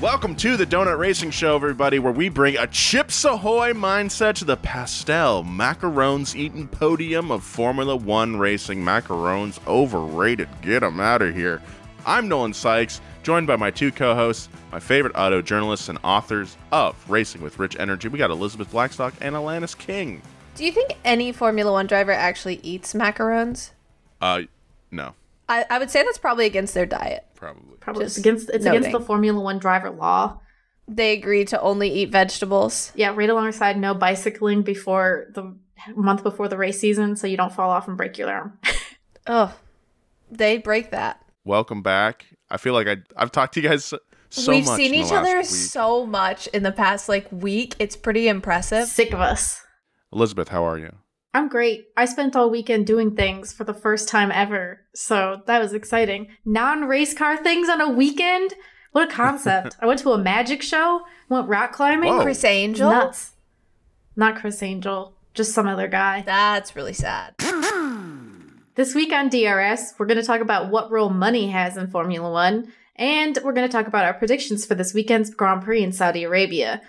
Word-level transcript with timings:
Welcome 0.00 0.36
to 0.36 0.56
the 0.56 0.64
Donut 0.64 0.96
Racing 0.96 1.32
Show, 1.32 1.56
everybody, 1.56 1.98
where 1.98 2.12
we 2.12 2.28
bring 2.28 2.56
a 2.56 2.68
Chips 2.68 3.24
Ahoy 3.24 3.72
mindset 3.72 4.36
to 4.36 4.44
the 4.44 4.56
pastel 4.56 5.42
macarons 5.42 6.36
eating 6.36 6.68
podium 6.68 7.32
of 7.32 7.42
Formula 7.42 7.96
One 7.96 8.36
racing. 8.36 8.78
Macarons 8.78 9.58
overrated. 9.66 10.48
Get 10.62 10.80
them 10.80 11.00
out 11.00 11.20
of 11.20 11.34
here. 11.34 11.60
I'm 12.06 12.28
Nolan 12.28 12.54
Sykes, 12.54 13.00
joined 13.24 13.48
by 13.48 13.56
my 13.56 13.72
two 13.72 13.90
co 13.90 14.14
hosts, 14.14 14.48
my 14.70 14.78
favorite 14.78 15.16
auto 15.16 15.42
journalists 15.42 15.88
and 15.88 15.98
authors 16.04 16.56
of 16.70 16.94
Racing 17.10 17.42
with 17.42 17.58
Rich 17.58 17.76
Energy. 17.80 18.06
We 18.06 18.18
got 18.18 18.30
Elizabeth 18.30 18.70
Blackstock 18.70 19.14
and 19.20 19.34
Alanis 19.34 19.76
King. 19.76 20.22
Do 20.54 20.64
you 20.64 20.70
think 20.70 20.92
any 21.04 21.32
Formula 21.32 21.72
One 21.72 21.88
driver 21.88 22.12
actually 22.12 22.60
eats 22.62 22.94
macarons? 22.94 23.72
Uh, 24.20 24.42
no, 24.92 25.14
I, 25.48 25.64
I 25.70 25.78
would 25.78 25.90
say 25.90 26.02
that's 26.02 26.18
probably 26.18 26.46
against 26.46 26.74
their 26.74 26.86
diet. 26.86 27.24
probably. 27.34 27.76
Probably 27.80 28.04
Just 28.04 28.18
it's 28.18 28.26
against 28.26 28.50
it's 28.50 28.66
against 28.66 28.92
the 28.92 29.00
Formula 29.00 29.40
One 29.40 29.58
driver 29.58 29.90
law. 29.90 30.40
They 30.86 31.12
agree 31.14 31.44
to 31.46 31.60
only 31.60 31.90
eat 31.90 32.10
vegetables. 32.10 32.92
Yeah, 32.94 33.12
right 33.14 33.28
alongside 33.30 33.78
no 33.78 33.94
bicycling 33.94 34.62
before 34.62 35.26
the 35.34 35.56
month 35.96 36.22
before 36.22 36.48
the 36.48 36.56
race 36.58 36.78
season, 36.80 37.16
so 37.16 37.26
you 37.26 37.36
don't 37.36 37.52
fall 37.52 37.70
off 37.70 37.88
and 37.88 37.96
break 37.96 38.18
your 38.18 38.30
arm. 38.30 38.58
Oh, 39.30 39.54
they 40.30 40.56
break 40.56 40.90
that. 40.92 41.22
Welcome 41.44 41.82
back. 41.82 42.24
I 42.48 42.56
feel 42.56 42.72
like 42.72 42.88
I, 42.88 42.96
I've 43.14 43.30
talked 43.30 43.52
to 43.54 43.60
you 43.60 43.68
guys 43.68 43.84
so, 43.84 43.98
so 44.30 44.52
We've 44.52 44.64
much. 44.64 44.76
seen 44.78 44.86
in 44.86 44.92
the 44.92 44.98
each 45.06 45.10
last 45.12 45.20
other 45.20 45.36
week. 45.36 45.44
so 45.44 46.06
much 46.06 46.46
in 46.48 46.62
the 46.62 46.72
past 46.72 47.10
like 47.10 47.30
week. 47.30 47.74
It's 47.78 47.94
pretty 47.94 48.26
impressive. 48.28 48.88
Sick 48.88 49.12
of 49.12 49.20
us. 49.20 49.60
Elizabeth, 50.14 50.48
how 50.48 50.64
are 50.66 50.78
you? 50.78 50.94
I'm 51.38 51.46
great. 51.46 51.90
I 51.96 52.04
spent 52.06 52.34
all 52.34 52.50
weekend 52.50 52.84
doing 52.84 53.14
things 53.14 53.52
for 53.52 53.62
the 53.62 53.72
first 53.72 54.08
time 54.08 54.32
ever, 54.32 54.80
so 54.92 55.40
that 55.46 55.60
was 55.60 55.72
exciting. 55.72 56.26
Non-race 56.44 57.14
car 57.14 57.36
things 57.36 57.68
on 57.68 57.80
a 57.80 57.88
weekend? 57.88 58.54
What 58.90 59.08
a 59.08 59.14
concept! 59.14 59.76
I 59.80 59.86
went 59.86 60.00
to 60.00 60.10
a 60.10 60.18
magic 60.18 60.62
show, 60.62 61.02
went 61.28 61.46
rock 61.46 61.70
climbing. 61.70 62.12
Whoa. 62.12 62.22
Criss 62.24 62.42
Angel. 62.42 62.90
Nuts. 62.90 63.34
Not 64.16 64.34
Criss 64.34 64.64
Angel, 64.64 65.14
just 65.32 65.52
some 65.52 65.68
other 65.68 65.86
guy. 65.86 66.22
That's 66.26 66.74
really 66.74 66.92
sad. 66.92 67.36
This 68.74 68.96
week 68.96 69.12
on 69.12 69.28
DRS, 69.28 69.94
we're 69.96 70.06
going 70.06 70.20
to 70.20 70.26
talk 70.26 70.40
about 70.40 70.70
what 70.70 70.90
role 70.90 71.10
money 71.10 71.50
has 71.50 71.76
in 71.76 71.86
Formula 71.86 72.28
One, 72.32 72.72
and 72.96 73.38
we're 73.44 73.52
going 73.52 73.68
to 73.68 73.72
talk 73.72 73.86
about 73.86 74.04
our 74.04 74.14
predictions 74.14 74.66
for 74.66 74.74
this 74.74 74.92
weekend's 74.92 75.30
Grand 75.30 75.62
Prix 75.62 75.84
in 75.84 75.92
Saudi 75.92 76.24
Arabia. 76.24 76.82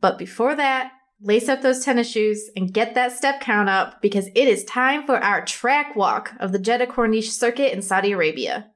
But 0.00 0.18
before 0.18 0.56
that, 0.56 0.90
lace 1.22 1.48
up 1.48 1.62
those 1.62 1.84
tennis 1.84 2.10
shoes 2.10 2.50
and 2.56 2.74
get 2.74 2.94
that 2.94 3.12
step 3.12 3.40
count 3.40 3.68
up 3.68 4.02
because 4.02 4.26
it 4.34 4.48
is 4.48 4.64
time 4.64 5.06
for 5.06 5.22
our 5.22 5.44
track 5.44 5.94
walk 5.94 6.32
of 6.40 6.50
the 6.50 6.58
Jeddah 6.58 6.88
Corniche 6.88 7.30
circuit 7.30 7.72
in 7.72 7.80
Saudi 7.80 8.10
Arabia. 8.10 8.66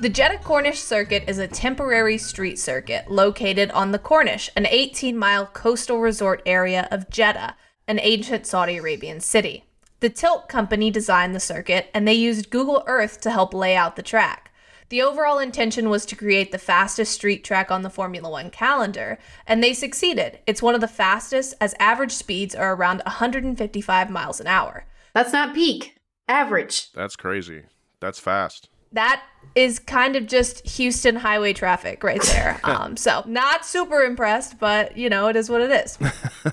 The 0.00 0.08
Jeddah 0.08 0.38
Corniche 0.38 0.76
Circuit 0.76 1.24
is 1.26 1.38
a 1.38 1.48
temporary 1.48 2.18
street 2.18 2.58
circuit 2.58 3.10
located 3.10 3.70
on 3.72 3.90
the 3.90 3.98
Corniche, 3.98 4.48
an 4.54 4.66
18 4.66 5.16
mile 5.16 5.46
coastal 5.46 5.98
resort 5.98 6.42
area 6.46 6.86
of 6.92 7.10
Jeddah, 7.10 7.56
an 7.88 7.98
ancient 8.00 8.46
Saudi 8.46 8.76
Arabian 8.78 9.20
city. 9.20 9.64
The 10.00 10.10
Tilke 10.10 10.48
Company 10.48 10.92
designed 10.92 11.34
the 11.34 11.40
circuit, 11.40 11.90
and 11.92 12.06
they 12.06 12.14
used 12.14 12.50
Google 12.50 12.84
Earth 12.86 13.20
to 13.22 13.32
help 13.32 13.52
lay 13.52 13.74
out 13.74 13.96
the 13.96 14.02
track. 14.02 14.47
The 14.90 15.02
overall 15.02 15.38
intention 15.38 15.90
was 15.90 16.06
to 16.06 16.16
create 16.16 16.50
the 16.50 16.58
fastest 16.58 17.12
street 17.12 17.44
track 17.44 17.70
on 17.70 17.82
the 17.82 17.90
Formula 17.90 18.30
One 18.30 18.50
calendar, 18.50 19.18
and 19.46 19.62
they 19.62 19.74
succeeded. 19.74 20.38
It's 20.46 20.62
one 20.62 20.74
of 20.74 20.80
the 20.80 20.88
fastest, 20.88 21.54
as 21.60 21.74
average 21.78 22.12
speeds 22.12 22.54
are 22.54 22.74
around 22.74 23.02
155 23.04 24.10
miles 24.10 24.40
an 24.40 24.46
hour. 24.46 24.86
That's 25.14 25.32
not 25.32 25.54
peak, 25.54 25.96
average. 26.26 26.90
That's 26.92 27.16
crazy. 27.16 27.64
That's 28.00 28.18
fast. 28.18 28.68
that 28.92 29.22
is 29.54 29.78
kind 29.78 30.16
of 30.16 30.26
just 30.26 30.66
Houston 30.66 31.16
highway 31.16 31.52
traffic 31.52 32.02
right 32.02 32.22
there. 32.22 32.58
Um, 32.64 32.96
so 32.96 33.22
not 33.26 33.66
super 33.66 34.02
impressed, 34.02 34.58
but 34.58 34.96
you 34.96 35.08
know, 35.10 35.28
it 35.28 35.36
is 35.36 35.50
what 35.50 35.60
it 35.60 35.70
is. 35.70 35.98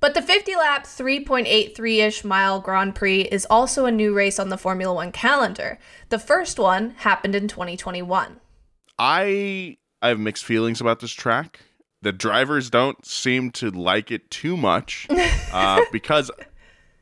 but 0.00 0.14
the 0.14 0.22
50 0.22 0.54
lap, 0.56 0.84
3.83 0.84 2.06
ish 2.06 2.24
mile 2.24 2.60
Grand 2.60 2.94
Prix 2.94 3.22
is 3.22 3.46
also 3.50 3.84
a 3.84 3.90
new 3.90 4.14
race 4.14 4.38
on 4.38 4.48
the 4.48 4.58
Formula 4.58 4.94
One 4.94 5.12
calendar. 5.12 5.78
The 6.08 6.18
first 6.18 6.58
one 6.58 6.90
happened 6.90 7.34
in 7.34 7.48
2021. 7.48 8.40
I 8.98 9.76
I 10.00 10.08
have 10.08 10.20
mixed 10.20 10.44
feelings 10.44 10.80
about 10.80 11.00
this 11.00 11.12
track. 11.12 11.60
The 12.02 12.12
drivers 12.12 12.70
don't 12.70 13.04
seem 13.04 13.50
to 13.52 13.70
like 13.70 14.10
it 14.12 14.30
too 14.30 14.56
much 14.56 15.08
uh, 15.52 15.82
because 15.90 16.30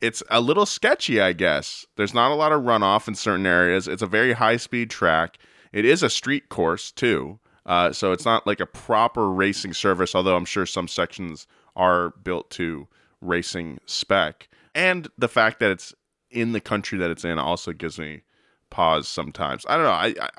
it's 0.01 0.23
a 0.29 0.41
little 0.41 0.65
sketchy, 0.65 1.21
I 1.21 1.33
guess. 1.33 1.85
There's 1.95 2.13
not 2.13 2.31
a 2.31 2.35
lot 2.35 2.51
of 2.51 2.63
runoff 2.63 3.07
in 3.07 3.15
certain 3.15 3.45
areas. 3.45 3.87
It's 3.87 4.01
a 4.01 4.07
very 4.07 4.33
high 4.33 4.57
speed 4.57 4.89
track. 4.89 5.37
It 5.71 5.85
is 5.85 6.01
a 6.01 6.09
street 6.09 6.49
course 6.49 6.91
too, 6.91 7.39
uh, 7.65 7.91
so 7.91 8.11
it's 8.11 8.25
not 8.25 8.47
like 8.47 8.59
a 8.59 8.65
proper 8.65 9.29
racing 9.29 9.73
service. 9.73 10.15
Although 10.15 10.35
I'm 10.35 10.45
sure 10.45 10.65
some 10.65 10.87
sections 10.87 11.45
are 11.77 12.09
built 12.23 12.49
to 12.51 12.87
racing 13.21 13.79
spec, 13.85 14.49
and 14.75 15.07
the 15.17 15.29
fact 15.29 15.59
that 15.61 15.71
it's 15.71 15.93
in 16.29 16.51
the 16.51 16.59
country 16.59 16.97
that 16.99 17.09
it's 17.09 17.23
in 17.23 17.39
also 17.39 17.71
gives 17.71 17.97
me 17.97 18.23
pause 18.69 19.07
sometimes. 19.07 19.65
I 19.69 19.75
don't 19.75 19.85
know. 19.85 19.91
I, 19.91 20.13
I 20.19 20.29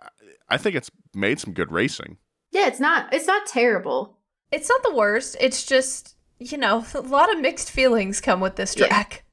I 0.50 0.56
think 0.58 0.76
it's 0.76 0.90
made 1.14 1.40
some 1.40 1.54
good 1.54 1.72
racing. 1.72 2.18
Yeah, 2.50 2.66
it's 2.66 2.80
not 2.80 3.12
it's 3.14 3.26
not 3.26 3.46
terrible. 3.46 4.18
It's 4.52 4.68
not 4.68 4.82
the 4.82 4.94
worst. 4.94 5.36
It's 5.40 5.64
just, 5.64 6.16
you 6.38 6.56
know, 6.58 6.84
a 6.94 7.00
lot 7.00 7.32
of 7.32 7.40
mixed 7.40 7.70
feelings 7.70 8.20
come 8.20 8.40
with 8.40 8.56
this 8.56 8.76
Yeah. 8.76 8.88
track. 8.88 9.24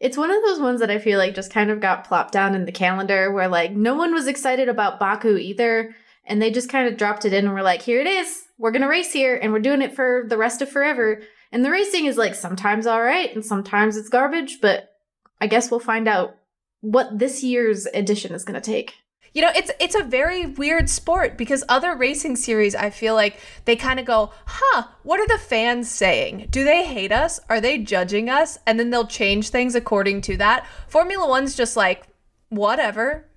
It's 0.00 0.16
one 0.18 0.30
of 0.30 0.42
those 0.42 0.60
ones 0.60 0.80
that 0.80 0.90
I 0.90 0.98
feel 0.98 1.18
like 1.18 1.34
just 1.34 1.52
kind 1.52 1.70
of 1.70 1.80
got 1.80 2.04
plopped 2.04 2.32
down 2.32 2.54
in 2.54 2.64
the 2.66 2.72
calendar 2.72 3.30
where 3.32 3.48
like 3.48 3.72
no 3.72 3.94
one 3.94 4.12
was 4.12 4.26
excited 4.26 4.68
about 4.68 4.98
Baku 5.00 5.36
either. 5.36 5.94
And 6.26 6.40
they 6.40 6.50
just 6.50 6.70
kind 6.70 6.88
of 6.88 6.96
dropped 6.96 7.24
it 7.26 7.34
in 7.34 7.44
and 7.44 7.52
were 7.54 7.62
like, 7.62 7.82
here 7.82 8.00
it 8.00 8.06
is. 8.06 8.44
We're 8.58 8.70
going 8.70 8.82
to 8.82 8.88
race 8.88 9.12
here 9.12 9.36
and 9.36 9.52
we're 9.52 9.58
doing 9.58 9.82
it 9.82 9.94
for 9.94 10.24
the 10.26 10.38
rest 10.38 10.62
of 10.62 10.70
forever. 10.70 11.20
And 11.54 11.64
the 11.64 11.70
racing 11.70 12.06
is 12.06 12.16
like 12.16 12.34
sometimes 12.34 12.84
all 12.84 13.00
right 13.00 13.32
and 13.32 13.46
sometimes 13.46 13.96
it's 13.96 14.08
garbage, 14.08 14.60
but 14.60 14.96
I 15.40 15.46
guess 15.46 15.70
we'll 15.70 15.78
find 15.78 16.08
out 16.08 16.36
what 16.80 17.16
this 17.20 17.44
year's 17.44 17.86
edition 17.86 18.34
is 18.34 18.44
going 18.44 18.60
to 18.60 18.70
take. 18.72 18.94
You 19.34 19.42
know, 19.42 19.52
it's 19.54 19.70
it's 19.80 19.94
a 19.94 20.02
very 20.02 20.46
weird 20.46 20.90
sport 20.90 21.38
because 21.38 21.62
other 21.68 21.94
racing 21.94 22.34
series, 22.36 22.74
I 22.74 22.90
feel 22.90 23.14
like 23.14 23.38
they 23.66 23.76
kind 23.76 24.00
of 24.00 24.06
go, 24.06 24.32
"Huh, 24.46 24.88
what 25.04 25.20
are 25.20 25.28
the 25.28 25.38
fans 25.38 25.88
saying? 25.88 26.48
Do 26.50 26.64
they 26.64 26.84
hate 26.84 27.12
us? 27.12 27.38
Are 27.48 27.60
they 27.60 27.78
judging 27.78 28.28
us?" 28.28 28.58
And 28.66 28.78
then 28.78 28.90
they'll 28.90 29.06
change 29.06 29.50
things 29.50 29.76
according 29.76 30.22
to 30.22 30.36
that. 30.38 30.66
Formula 30.88 31.24
1's 31.26 31.56
just 31.56 31.76
like, 31.76 32.08
"Whatever. 32.48 33.28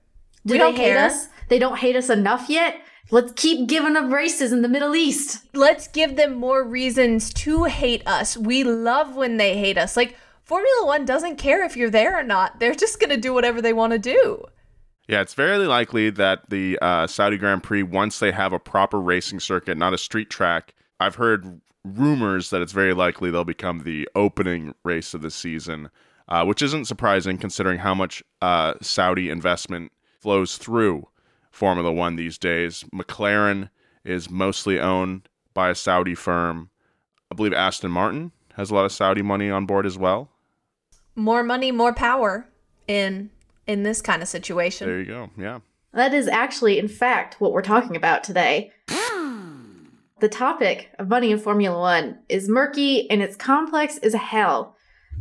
Do 0.46 0.54
we 0.54 0.58
they 0.58 0.64
don't 0.64 0.76
hate 0.76 0.94
care. 0.94 1.06
us? 1.06 1.28
They 1.50 1.60
don't 1.60 1.78
hate 1.78 1.96
us 1.96 2.10
enough 2.10 2.50
yet? 2.50 2.82
Let's 3.10 3.32
keep 3.34 3.70
giving 3.70 3.94
them 3.94 4.14
races 4.14 4.52
in 4.52 4.64
the 4.64 4.68
Middle 4.68 4.94
East. 4.94 5.46
Let's 5.54 5.88
give 5.88 6.18
them 6.18 6.34
more 6.34 6.62
reasons 6.62 7.34
to 7.36 7.64
hate 7.64 8.06
us. 8.06 8.36
We 8.36 8.66
love 8.66 9.16
when 9.16 9.38
they 9.38 9.58
hate 9.58 9.78
us. 9.78 9.96
Like 9.96 10.18
Formula 10.44 10.86
1 10.86 11.06
doesn't 11.06 11.38
care 11.38 11.64
if 11.64 11.78
you're 11.78 11.90
there 11.90 12.20
or 12.20 12.24
not. 12.24 12.60
They're 12.60 12.76
just 12.76 13.00
going 13.00 13.12
to 13.12 13.18
do 13.18 13.34
whatever 13.34 13.62
they 13.62 13.74
want 13.74 13.94
to 13.94 14.00
do." 14.00 14.44
Yeah, 15.08 15.22
it's 15.22 15.36
very 15.36 15.58
likely 15.68 16.10
that 16.10 16.50
the 16.50 16.78
uh, 16.82 17.08
Saudi 17.08 17.38
Grand 17.38 17.64
Prix, 17.64 17.82
once 17.82 18.20
they 18.20 18.34
have 18.34 18.52
a 18.52 18.60
proper 18.60 19.00
racing 19.00 19.40
circuit, 19.40 19.78
not 19.78 19.94
a 19.94 19.98
street 19.98 20.30
track, 20.30 20.74
I've 21.00 21.16
heard 21.16 21.62
rumors 21.86 22.50
that 22.50 22.62
it's 22.62 22.74
very 22.74 22.94
likely 22.94 23.32
they'll 23.32 23.46
become 23.46 23.80
the 23.80 24.10
opening 24.16 24.76
race 24.84 25.14
of 25.14 25.22
the 25.22 25.32
season, 25.32 25.90
uh, 26.28 26.44
which 26.44 26.62
isn't 26.62 26.86
surprising 26.86 27.38
considering 27.38 27.80
how 27.80 27.96
much 27.96 28.22
uh, 28.42 28.74
Saudi 28.82 29.30
investment 29.30 29.94
flows 30.20 30.58
through 30.58 31.08
Formula 31.58 31.92
One 31.92 32.18
these 32.18 32.38
days. 32.38 32.86
McLaren 32.94 33.72
is 34.06 34.30
mostly 34.30 34.80
owned 34.80 35.28
by 35.56 35.70
a 35.70 35.76
Saudi 35.76 36.14
firm. 36.14 36.70
I 37.32 37.36
believe 37.36 37.52
Aston 37.52 37.90
Martin 37.90 38.32
has 38.54 38.70
a 38.70 38.76
lot 38.76 38.86
of 38.86 38.92
Saudi 38.92 39.24
money 39.24 39.50
on 39.50 39.66
board 39.66 39.88
as 39.88 39.98
well. 39.98 40.30
More 41.16 41.42
money, 41.42 41.72
more 41.72 41.94
power 41.94 42.48
in 42.88 43.32
in 43.66 43.82
this 43.82 44.04
kind 44.04 44.22
of 44.22 44.28
situation. 44.28 44.88
There 44.88 45.00
you 45.00 45.06
go. 45.06 45.30
Yeah. 45.36 45.60
That 45.94 46.14
is 46.14 46.28
actually, 46.28 46.78
in 46.78 46.88
fact, 46.88 47.42
what 47.42 47.52
we're 47.52 47.64
talking 47.64 47.96
about 47.96 48.24
today. 48.24 48.72
the 50.20 50.30
topic 50.30 50.92
of 51.00 51.10
money 51.10 51.32
in 51.32 51.40
Formula 51.40 51.80
One 51.80 52.20
is 52.30 52.48
murky 52.48 53.10
and 53.10 53.24
it's 53.24 53.36
complex 53.36 53.98
as 53.98 54.14
hell. 54.14 54.76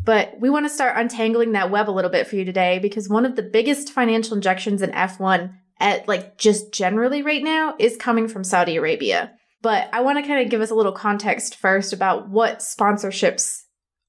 But 0.04 0.38
we 0.38 0.50
want 0.50 0.66
to 0.66 0.70
start 0.70 0.98
untangling 0.98 1.52
that 1.52 1.70
web 1.70 1.88
a 1.88 1.92
little 1.92 2.10
bit 2.10 2.26
for 2.26 2.36
you 2.36 2.44
today 2.44 2.78
because 2.78 3.08
one 3.08 3.24
of 3.24 3.36
the 3.36 3.42
biggest 3.42 3.90
financial 3.90 4.36
injections 4.36 4.82
in 4.82 4.90
F1 4.90 5.54
at 5.78 6.08
like 6.08 6.38
just 6.38 6.72
generally 6.72 7.22
right 7.22 7.42
now 7.42 7.74
is 7.78 7.96
coming 7.96 8.28
from 8.28 8.44
Saudi 8.44 8.76
Arabia. 8.76 9.32
But 9.62 9.88
I 9.92 10.00
want 10.02 10.18
to 10.18 10.26
kind 10.26 10.42
of 10.42 10.50
give 10.50 10.60
us 10.60 10.70
a 10.70 10.74
little 10.74 10.92
context 10.92 11.56
first 11.56 11.92
about 11.92 12.28
what 12.28 12.60
sponsorships 12.60 13.62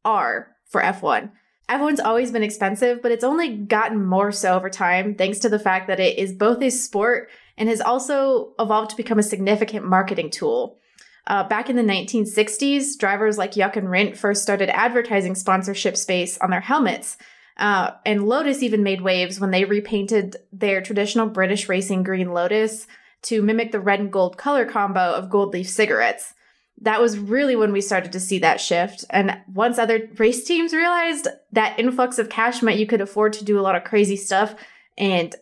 are 0.05 0.55
for 0.69 0.81
F1. 0.81 1.31
F1's 1.69 1.99
always 1.99 2.31
been 2.31 2.43
expensive, 2.43 3.01
but 3.01 3.11
it's 3.11 3.23
only 3.23 3.57
gotten 3.57 4.05
more 4.05 4.31
so 4.31 4.55
over 4.55 4.69
time 4.69 5.15
thanks 5.15 5.39
to 5.39 5.49
the 5.49 5.59
fact 5.59 5.87
that 5.87 5.99
it 5.99 6.17
is 6.17 6.31
both 6.31 6.61
a 6.61 6.69
sport 6.69 7.29
and 7.57 7.67
has 7.67 7.81
also 7.81 8.53
evolved 8.59 8.91
to 8.91 8.97
become 8.97 9.19
a 9.19 9.23
significant 9.23 9.85
marketing 9.85 10.29
tool. 10.29 10.77
Uh, 11.25 11.45
back 11.45 11.69
in 11.69 11.75
the 11.75 11.81
1960s, 11.81 12.97
drivers 12.97 13.37
like 13.37 13.51
Jochen 13.51 13.85
Rindt 13.85 14.15
first 14.15 14.43
started 14.43 14.69
advertising 14.69 15.35
sponsorship 15.35 15.97
space 15.97 16.37
on 16.37 16.51
their 16.51 16.61
helmets. 16.61 17.17
Uh, 17.57 17.91
and 18.05 18.27
Lotus 18.27 18.61
even 18.61 18.83
made 18.83 19.01
waves 19.01 19.39
when 19.39 19.51
they 19.51 19.65
repainted 19.65 20.37
their 20.51 20.81
traditional 20.81 21.27
British 21.27 21.67
racing 21.67 22.03
green 22.03 22.31
Lotus 22.31 22.87
to 23.23 23.41
mimic 23.41 23.71
the 23.71 23.79
red 23.79 23.99
and 23.99 24.11
gold 24.11 24.37
color 24.37 24.65
combo 24.65 25.13
of 25.13 25.29
gold 25.29 25.53
leaf 25.53 25.67
cigarettes 25.67 26.33
that 26.81 27.01
was 27.01 27.17
really 27.17 27.55
when 27.55 27.71
we 27.71 27.81
started 27.81 28.11
to 28.11 28.19
see 28.19 28.39
that 28.39 28.61
shift. 28.61 29.03
And 29.09 29.39
once 29.51 29.79
other 29.79 30.09
race 30.17 30.43
teams 30.43 30.73
realized 30.73 31.27
that 31.51 31.79
influx 31.79 32.19
of 32.19 32.29
cash 32.29 32.61
meant 32.61 32.79
you 32.79 32.85
could 32.85 33.01
afford 33.01 33.33
to 33.33 33.45
do 33.45 33.59
a 33.59 33.61
lot 33.61 33.75
of 33.75 33.83
crazy 33.83 34.15
stuff 34.15 34.55
and 34.97 35.35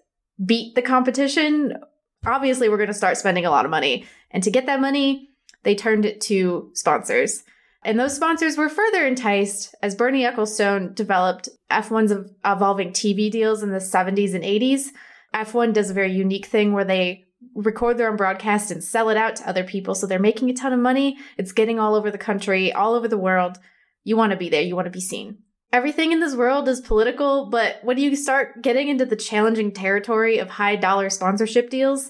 beat 0.44 0.76
the 0.76 0.82
competition, 0.82 1.78
obviously 2.26 2.70
we're 2.70 2.78
going 2.78 2.88
to 2.88 2.94
start 2.94 3.18
spending 3.18 3.46
a 3.46 3.52
lot 3.52 3.66
of 3.66 3.72
money. 3.72 4.06
And 4.32 4.44
to 4.44 4.52
get 4.52 4.66
that 4.68 4.80
money, 4.80 5.30
they 5.64 5.76
turned 5.76 6.06
it 6.06 6.22
to 6.22 6.72
sponsors. 6.74 7.44
And 7.86 8.00
those 8.00 8.16
sponsors 8.16 8.58
were 8.58 8.68
further 8.68 9.06
enticed 9.06 9.76
as 9.84 9.94
Bernie 9.94 10.24
Ecclestone 10.24 10.96
developed 10.96 11.50
F1's 11.72 12.32
evolving 12.44 12.90
TV 12.90 13.30
deals 13.30 13.62
in 13.62 13.70
the 13.70 13.78
70s 13.78 14.34
and 14.34 14.44
80s. 14.44 14.88
F1 15.36 15.72
does 15.72 15.92
a 15.92 15.94
very 15.94 16.12
unique 16.12 16.48
thing 16.48 16.74
where 16.74 16.84
they 16.84 17.26
record 17.54 18.00
their 18.00 18.10
own 18.10 18.18
broadcast 18.18 18.72
and 18.72 18.84
sell 18.84 19.10
it 19.10 19.18
out 19.18 19.36
to 19.36 19.48
other 19.48 19.64
people. 19.64 19.94
So 19.94 20.08
they're 20.08 20.18
making 20.18 20.50
a 20.50 20.54
ton 20.54 20.74
of 20.74 20.80
money. 20.80 21.20
It's 21.38 21.52
getting 21.52 21.80
all 21.80 21.94
over 21.94 22.10
the 22.10 22.18
country, 22.18 22.74
all 22.74 22.96
over 22.96 23.08
the 23.08 23.20
world. 23.20 23.60
You 24.04 24.18
want 24.18 24.32
to 24.32 24.38
be 24.38 24.50
there, 24.50 24.64
you 24.64 24.76
want 24.76 24.88
to 24.88 24.92
be 24.92 25.00
seen. 25.00 25.38
Everything 25.72 26.12
in 26.12 26.22
this 26.22 26.36
world 26.36 26.68
is 26.68 26.82
political, 26.82 27.52
but 27.52 27.78
when 27.84 28.00
you 28.00 28.16
start 28.16 28.64
getting 28.64 28.88
into 28.88 29.06
the 29.06 29.16
challenging 29.16 29.72
territory 29.72 30.40
of 30.40 30.50
high 30.50 30.76
dollar 30.76 31.12
sponsorship 31.12 31.70
deals, 31.70 32.10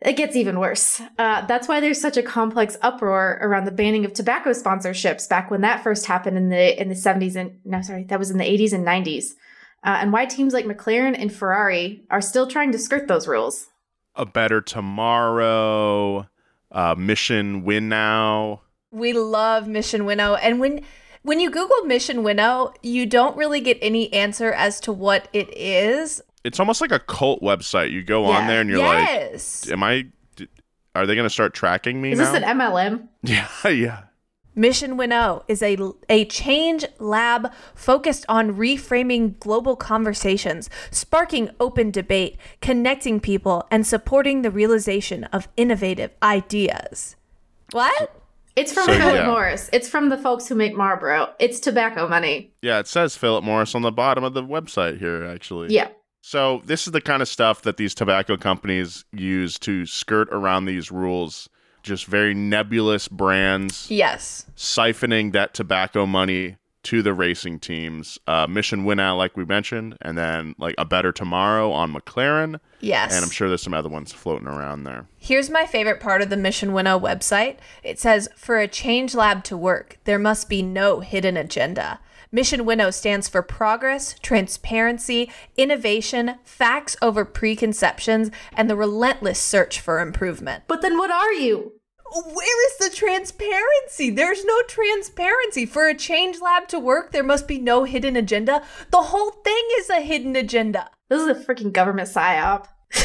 it 0.00 0.16
gets 0.16 0.36
even 0.36 0.60
worse. 0.60 1.00
Uh, 1.18 1.46
that's 1.46 1.68
why 1.68 1.80
there's 1.80 2.00
such 2.00 2.16
a 2.16 2.22
complex 2.22 2.76
uproar 2.82 3.38
around 3.40 3.64
the 3.64 3.70
banning 3.70 4.04
of 4.04 4.12
tobacco 4.12 4.50
sponsorships 4.50 5.28
back 5.28 5.50
when 5.50 5.62
that 5.62 5.82
first 5.82 6.06
happened 6.06 6.36
in 6.36 6.50
the 6.50 6.80
in 6.80 6.88
the 6.88 6.94
70s 6.94 7.36
and 7.36 7.58
no, 7.64 7.80
sorry, 7.82 8.04
that 8.04 8.18
was 8.18 8.30
in 8.30 8.38
the 8.38 8.44
80s 8.44 8.72
and 8.72 8.86
90s, 8.86 9.30
uh, 9.84 9.98
and 10.00 10.12
why 10.12 10.26
teams 10.26 10.52
like 10.52 10.66
McLaren 10.66 11.16
and 11.18 11.32
Ferrari 11.32 12.04
are 12.10 12.20
still 12.20 12.46
trying 12.46 12.72
to 12.72 12.78
skirt 12.78 13.08
those 13.08 13.26
rules. 13.26 13.68
A 14.14 14.26
Better 14.26 14.60
Tomorrow, 14.60 16.26
uh, 16.72 16.94
Mission 16.96 17.64
Winnow. 17.64 18.62
We 18.90 19.12
love 19.12 19.68
Mission 19.68 20.04
Winnow. 20.04 20.34
And 20.34 20.60
when 20.60 20.82
when 21.22 21.40
you 21.40 21.50
Google 21.50 21.82
Mission 21.84 22.22
Winnow, 22.22 22.72
you 22.82 23.04
don't 23.04 23.36
really 23.36 23.60
get 23.60 23.78
any 23.82 24.12
answer 24.12 24.52
as 24.52 24.78
to 24.80 24.92
what 24.92 25.28
it 25.32 25.52
is. 25.56 26.22
It's 26.46 26.60
almost 26.60 26.80
like 26.80 26.92
a 26.92 27.00
cult 27.00 27.42
website. 27.42 27.90
You 27.90 28.02
go 28.04 28.26
on 28.26 28.46
there 28.46 28.60
and 28.60 28.70
you're 28.70 28.78
yes. 28.78 29.66
like, 29.66 29.72
"Am 29.72 29.82
I? 29.82 30.06
Are 30.94 31.06
they 31.06 31.14
going 31.14 31.26
to 31.26 31.30
start 31.30 31.54
tracking 31.54 32.00
me 32.00 32.12
Is 32.12 32.18
now?" 32.18 32.32
this 32.32 32.42
an 32.42 32.58
MLM? 32.58 33.08
yeah, 33.22 33.68
yeah. 33.68 34.02
Mission 34.54 34.96
Winnow 34.96 35.44
is 35.48 35.62
a, 35.62 35.76
a 36.08 36.24
change 36.24 36.86
lab 36.98 37.52
focused 37.74 38.24
on 38.26 38.56
reframing 38.56 39.38
global 39.38 39.76
conversations, 39.76 40.70
sparking 40.90 41.50
open 41.60 41.90
debate, 41.90 42.38
connecting 42.62 43.20
people, 43.20 43.66
and 43.70 43.86
supporting 43.86 44.40
the 44.40 44.50
realization 44.50 45.24
of 45.24 45.48
innovative 45.58 46.10
ideas. 46.22 47.16
What? 47.72 48.14
It's 48.56 48.72
from 48.72 48.86
So, 48.86 48.94
Philip 48.96 49.14
yeah. 49.14 49.26
Morris. 49.26 49.68
It's 49.74 49.86
from 49.88 50.08
the 50.08 50.16
folks 50.16 50.48
who 50.48 50.54
make 50.54 50.74
Marlboro. 50.74 51.34
It's 51.38 51.60
tobacco 51.60 52.08
money. 52.08 52.54
Yeah, 52.62 52.78
it 52.78 52.86
says 52.86 53.14
Philip 53.14 53.44
Morris 53.44 53.74
on 53.74 53.82
the 53.82 53.92
bottom 53.92 54.24
of 54.24 54.32
the 54.32 54.42
website 54.42 54.98
here, 54.98 55.22
actually. 55.24 55.74
Yeah. 55.74 55.88
So 56.28 56.60
this 56.64 56.88
is 56.88 56.92
the 56.92 57.00
kind 57.00 57.22
of 57.22 57.28
stuff 57.28 57.62
that 57.62 57.76
these 57.76 57.94
tobacco 57.94 58.36
companies 58.36 59.04
use 59.12 59.60
to 59.60 59.86
skirt 59.86 60.28
around 60.32 60.64
these 60.64 60.90
rules. 60.90 61.48
Just 61.84 62.06
very 62.06 62.34
nebulous 62.34 63.06
brands 63.06 63.88
Yes. 63.92 64.44
siphoning 64.56 65.30
that 65.34 65.54
tobacco 65.54 66.04
money 66.04 66.56
to 66.82 67.00
the 67.00 67.14
racing 67.14 67.60
teams. 67.60 68.18
Uh, 68.26 68.48
Mission 68.48 68.84
Winnow, 68.84 69.14
like 69.16 69.36
we 69.36 69.44
mentioned, 69.44 69.96
and 70.02 70.18
then 70.18 70.56
like 70.58 70.74
a 70.78 70.84
Better 70.84 71.12
Tomorrow 71.12 71.70
on 71.70 71.92
McLaren, 71.94 72.58
Yes. 72.80 73.14
and 73.14 73.24
I'm 73.24 73.30
sure 73.30 73.46
there's 73.46 73.62
some 73.62 73.72
other 73.74 73.88
ones 73.88 74.12
floating 74.12 74.48
around 74.48 74.82
there. 74.82 75.06
Here's 75.16 75.48
my 75.48 75.64
favorite 75.64 76.00
part 76.00 76.22
of 76.22 76.28
the 76.30 76.36
Mission 76.36 76.72
Winnow 76.72 76.98
website. 76.98 77.58
It 77.84 78.00
says, 78.00 78.28
For 78.36 78.58
a 78.58 78.66
change 78.66 79.14
lab 79.14 79.44
to 79.44 79.56
work, 79.56 79.98
there 80.06 80.18
must 80.18 80.48
be 80.48 80.60
no 80.60 80.98
hidden 80.98 81.36
agenda. 81.36 82.00
Mission 82.32 82.64
Winnow 82.64 82.90
stands 82.90 83.28
for 83.28 83.42
progress, 83.42 84.16
transparency, 84.20 85.30
innovation, 85.56 86.36
facts 86.44 86.96
over 87.00 87.24
preconceptions, 87.24 88.30
and 88.52 88.68
the 88.68 88.76
relentless 88.76 89.38
search 89.38 89.80
for 89.80 90.00
improvement. 90.00 90.64
But 90.66 90.82
then 90.82 90.98
what 90.98 91.10
are 91.10 91.32
you? 91.32 91.72
Where 92.12 92.66
is 92.68 92.78
the 92.78 92.94
transparency? 92.94 94.10
There's 94.10 94.44
no 94.44 94.62
transparency. 94.68 95.66
For 95.66 95.88
a 95.88 95.94
change 95.94 96.40
lab 96.40 96.68
to 96.68 96.78
work, 96.78 97.10
there 97.12 97.24
must 97.24 97.48
be 97.48 97.58
no 97.58 97.84
hidden 97.84 98.16
agenda. 98.16 98.62
The 98.90 99.02
whole 99.02 99.30
thing 99.30 99.68
is 99.78 99.90
a 99.90 100.00
hidden 100.00 100.36
agenda. 100.36 100.90
This 101.08 101.22
is 101.22 101.28
a 101.28 101.34
freaking 101.34 101.72
government 101.72 102.08
psyop. 102.08 102.66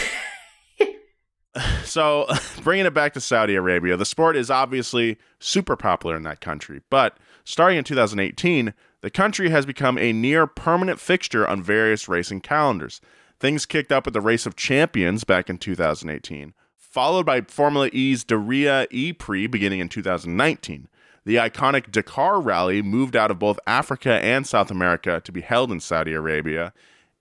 So, 1.84 2.28
bringing 2.64 2.86
it 2.86 2.94
back 2.94 3.14
to 3.14 3.22
Saudi 3.22 3.56
Arabia, 3.56 3.98
the 3.98 4.06
sport 4.06 4.38
is 4.38 4.50
obviously 4.50 5.18
super 5.40 5.76
popular 5.76 6.16
in 6.16 6.24
that 6.24 6.40
country. 6.40 6.82
But 6.90 7.18
starting 7.44 7.78
in 7.78 7.84
2018, 7.84 8.74
the 9.02 9.10
country 9.10 9.50
has 9.50 9.66
become 9.66 9.98
a 9.98 10.14
near 10.14 10.48
permanent 10.48 11.00
fixture 11.00 11.48
on 11.48 11.62
various 11.62 12.08
racing 12.08 12.42
calendars. 12.42 13.02
Things 13.40 13.66
kicked 13.66 13.92
up 13.92 14.06
with 14.06 14.14
the 14.14 14.22
Race 14.22 14.46
of 14.46 14.56
Champions 14.56 15.24
back 15.24 15.50
in 15.50 15.58
2018, 15.58 16.54
followed 16.78 17.26
by 17.26 17.42
Formula 17.42 17.90
E's 17.92 18.24
Diriyah 18.24 18.88
E 18.92 19.14
Prix 19.14 19.48
beginning 19.48 19.80
in 19.80 19.90
2019. 19.90 20.88
The 21.24 21.36
iconic 21.36 21.92
Dakar 21.92 22.40
rally 22.40 22.82
moved 22.82 23.16
out 23.16 23.32
of 23.32 23.40
both 23.40 23.60
Africa 23.68 24.14
and 24.14 24.46
South 24.46 24.72
America 24.72 25.22
to 25.24 25.32
be 25.32 25.42
held 25.42 25.72
in 25.72 25.80
Saudi 25.80 26.14
Arabia, 26.14 26.74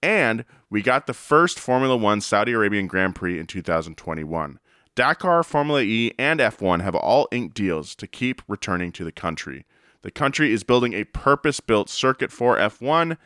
and 0.02 0.44
we 0.70 0.82
got 0.82 1.06
the 1.06 1.14
first 1.14 1.58
Formula 1.58 1.96
One 1.96 2.20
Saudi 2.20 2.52
Arabian 2.52 2.86
Grand 2.86 3.14
Prix 3.14 3.38
in 3.38 3.46
2021. 3.46 4.58
Dakar, 4.94 5.42
Formula 5.42 5.82
E, 5.82 6.12
and 6.18 6.40
F1 6.40 6.82
have 6.82 6.94
all 6.94 7.28
inked 7.30 7.54
deals 7.54 7.94
to 7.94 8.06
keep 8.06 8.42
returning 8.48 8.92
to 8.92 9.04
the 9.04 9.12
country. 9.12 9.64
The 10.02 10.10
country 10.10 10.52
is 10.52 10.64
building 10.64 10.94
a 10.94 11.04
purpose 11.04 11.60
built 11.60 11.90
circuit 11.90 12.32
for 12.32 12.56
F1, 12.56 13.16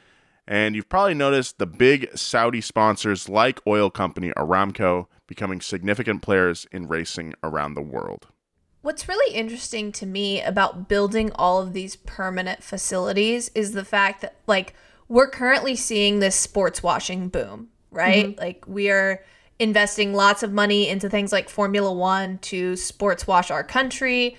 and 0.46 0.74
you've 0.74 0.88
probably 0.88 1.14
noticed 1.14 1.58
the 1.58 1.66
big 1.66 2.16
Saudi 2.16 2.60
sponsors 2.60 3.28
like 3.28 3.60
oil 3.66 3.90
company 3.90 4.32
Aramco 4.36 5.06
becoming 5.26 5.60
significant 5.60 6.20
players 6.20 6.66
in 6.72 6.88
racing 6.88 7.34
around 7.42 7.74
the 7.74 7.82
world. 7.82 8.26
What's 8.82 9.08
really 9.08 9.34
interesting 9.34 9.92
to 9.92 10.04
me 10.04 10.42
about 10.42 10.88
building 10.88 11.32
all 11.36 11.62
of 11.62 11.72
these 11.72 11.96
permanent 11.96 12.62
facilities 12.62 13.50
is 13.54 13.72
the 13.72 13.84
fact 13.84 14.20
that, 14.20 14.36
like, 14.46 14.74
we're 15.08 15.30
currently 15.30 15.74
seeing 15.76 16.18
this 16.18 16.36
sports 16.36 16.82
washing 16.82 17.28
boom, 17.28 17.68
right? 17.90 18.26
Mm-hmm. 18.26 18.40
Like, 18.40 18.64
we 18.66 18.90
are 18.90 19.24
investing 19.58 20.12
lots 20.12 20.42
of 20.42 20.52
money 20.52 20.88
into 20.88 21.08
things 21.08 21.32
like 21.32 21.48
Formula 21.48 21.90
One 21.90 22.38
to 22.38 22.76
sports 22.76 23.26
wash 23.26 23.50
our 23.50 23.64
country. 23.64 24.36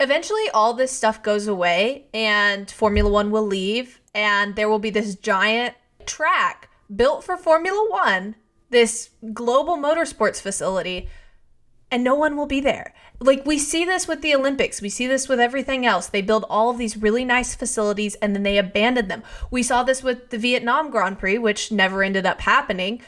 Eventually, 0.00 0.48
all 0.52 0.74
this 0.74 0.90
stuff 0.90 1.22
goes 1.22 1.46
away, 1.46 2.06
and 2.12 2.70
Formula 2.70 3.10
One 3.10 3.30
will 3.30 3.46
leave, 3.46 4.00
and 4.14 4.56
there 4.56 4.68
will 4.68 4.78
be 4.78 4.90
this 4.90 5.14
giant 5.14 5.74
track 6.04 6.68
built 6.94 7.24
for 7.24 7.36
Formula 7.36 7.86
One, 7.90 8.34
this 8.70 9.10
global 9.32 9.76
motorsports 9.76 10.40
facility, 10.40 11.08
and 11.90 12.02
no 12.02 12.16
one 12.16 12.36
will 12.36 12.46
be 12.46 12.60
there. 12.60 12.92
Like, 13.20 13.46
we 13.46 13.56
see 13.56 13.84
this 13.84 14.08
with 14.08 14.20
the 14.20 14.34
Olympics, 14.34 14.82
we 14.82 14.88
see 14.88 15.06
this 15.06 15.28
with 15.28 15.38
everything 15.38 15.86
else. 15.86 16.08
They 16.08 16.22
build 16.22 16.44
all 16.50 16.70
of 16.70 16.78
these 16.78 16.96
really 16.96 17.24
nice 17.24 17.54
facilities 17.54 18.16
and 18.16 18.34
then 18.34 18.42
they 18.42 18.58
abandon 18.58 19.06
them. 19.06 19.22
We 19.50 19.62
saw 19.62 19.84
this 19.84 20.02
with 20.02 20.30
the 20.30 20.38
Vietnam 20.38 20.90
Grand 20.90 21.20
Prix, 21.20 21.38
which 21.38 21.70
never 21.70 22.02
ended 22.02 22.26
up 22.26 22.40
happening. 22.40 23.00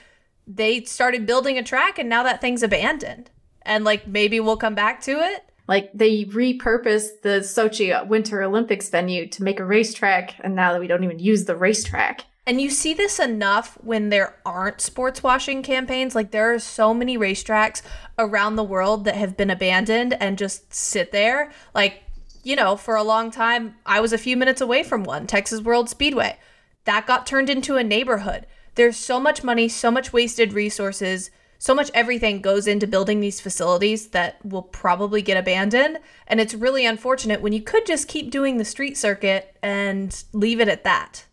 They 0.46 0.84
started 0.84 1.26
building 1.26 1.58
a 1.58 1.64
track 1.64 1.98
and 1.98 2.08
now 2.08 2.22
that 2.22 2.40
thing's 2.40 2.62
abandoned. 2.62 3.30
And, 3.62 3.84
like, 3.84 4.06
maybe 4.06 4.38
we'll 4.38 4.56
come 4.56 4.76
back 4.76 5.00
to 5.02 5.18
it 5.18 5.50
like 5.68 5.90
they 5.92 6.24
repurposed 6.24 7.22
the 7.22 7.40
Sochi 7.40 8.06
Winter 8.06 8.42
Olympics 8.42 8.88
venue 8.88 9.26
to 9.28 9.42
make 9.42 9.60
a 9.60 9.64
racetrack, 9.64 10.36
and 10.40 10.54
now 10.54 10.72
that 10.72 10.80
we 10.80 10.86
don't 10.86 11.04
even 11.04 11.18
use 11.18 11.44
the 11.44 11.56
racetrack. 11.56 12.24
And 12.46 12.60
you 12.60 12.70
see 12.70 12.94
this 12.94 13.18
enough 13.18 13.76
when 13.82 14.08
there 14.08 14.36
aren't 14.46 14.80
sports 14.80 15.22
washing 15.22 15.64
campaigns. 15.64 16.14
Like 16.14 16.30
there 16.30 16.54
are 16.54 16.60
so 16.60 16.94
many 16.94 17.18
racetracks 17.18 17.82
around 18.16 18.54
the 18.54 18.62
world 18.62 19.04
that 19.04 19.16
have 19.16 19.36
been 19.36 19.50
abandoned 19.50 20.16
and 20.20 20.38
just 20.38 20.72
sit 20.72 21.10
there. 21.10 21.50
Like, 21.74 22.04
you 22.44 22.54
know, 22.54 22.76
for 22.76 22.94
a 22.94 23.02
long 23.02 23.32
time, 23.32 23.74
I 23.84 23.98
was 23.98 24.12
a 24.12 24.18
few 24.18 24.36
minutes 24.36 24.60
away 24.60 24.84
from 24.84 25.02
one, 25.02 25.26
Texas 25.26 25.60
World 25.60 25.90
Speedway. 25.90 26.38
That 26.84 27.04
got 27.04 27.26
turned 27.26 27.50
into 27.50 27.76
a 27.76 27.82
neighborhood. 27.82 28.46
There's 28.76 28.96
so 28.96 29.18
much 29.18 29.42
money, 29.42 29.68
so 29.68 29.90
much 29.90 30.12
wasted 30.12 30.52
resources 30.52 31.32
so 31.58 31.74
much 31.74 31.90
everything 31.94 32.40
goes 32.40 32.66
into 32.66 32.86
building 32.86 33.20
these 33.20 33.40
facilities 33.40 34.08
that 34.08 34.44
will 34.44 34.62
probably 34.62 35.22
get 35.22 35.36
abandoned. 35.36 35.98
And 36.26 36.40
it's 36.40 36.54
really 36.54 36.86
unfortunate 36.86 37.40
when 37.40 37.52
you 37.52 37.62
could 37.62 37.86
just 37.86 38.08
keep 38.08 38.30
doing 38.30 38.58
the 38.58 38.64
street 38.64 38.96
circuit 38.96 39.56
and 39.62 40.24
leave 40.32 40.60
it 40.60 40.68
at 40.68 40.84
that. 40.84 41.26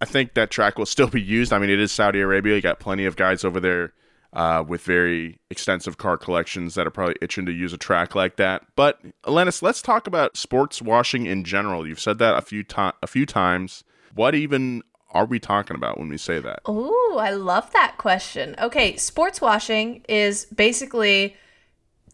I 0.00 0.04
think 0.06 0.34
that 0.34 0.50
track 0.50 0.78
will 0.78 0.86
still 0.86 1.06
be 1.08 1.22
used. 1.22 1.52
I 1.52 1.58
mean, 1.58 1.70
it 1.70 1.80
is 1.80 1.92
Saudi 1.92 2.20
Arabia. 2.20 2.56
You 2.56 2.60
got 2.60 2.80
plenty 2.80 3.06
of 3.06 3.16
guys 3.16 3.44
over 3.44 3.60
there 3.60 3.92
uh, 4.34 4.64
with 4.66 4.82
very 4.82 5.38
extensive 5.50 5.96
car 5.96 6.18
collections 6.18 6.74
that 6.74 6.86
are 6.86 6.90
probably 6.90 7.14
itching 7.22 7.46
to 7.46 7.52
use 7.52 7.72
a 7.72 7.78
track 7.78 8.14
like 8.14 8.36
that. 8.36 8.64
But 8.76 9.00
Alanis, 9.22 9.62
let's 9.62 9.80
talk 9.80 10.06
about 10.06 10.36
sports 10.36 10.82
washing 10.82 11.26
in 11.26 11.44
general. 11.44 11.86
You've 11.86 12.00
said 12.00 12.18
that 12.18 12.36
a 12.36 12.42
few 12.42 12.64
to- 12.64 12.94
a 13.02 13.06
few 13.06 13.24
times. 13.26 13.84
What 14.12 14.34
even 14.34 14.82
are 15.14 15.24
we 15.24 15.38
talking 15.38 15.76
about 15.76 15.98
when 15.98 16.08
we 16.08 16.18
say 16.18 16.40
that? 16.40 16.60
Oh, 16.66 17.18
I 17.20 17.30
love 17.30 17.72
that 17.72 17.96
question. 17.96 18.56
Okay, 18.60 18.96
sports 18.96 19.40
washing 19.40 20.04
is 20.08 20.44
basically 20.46 21.36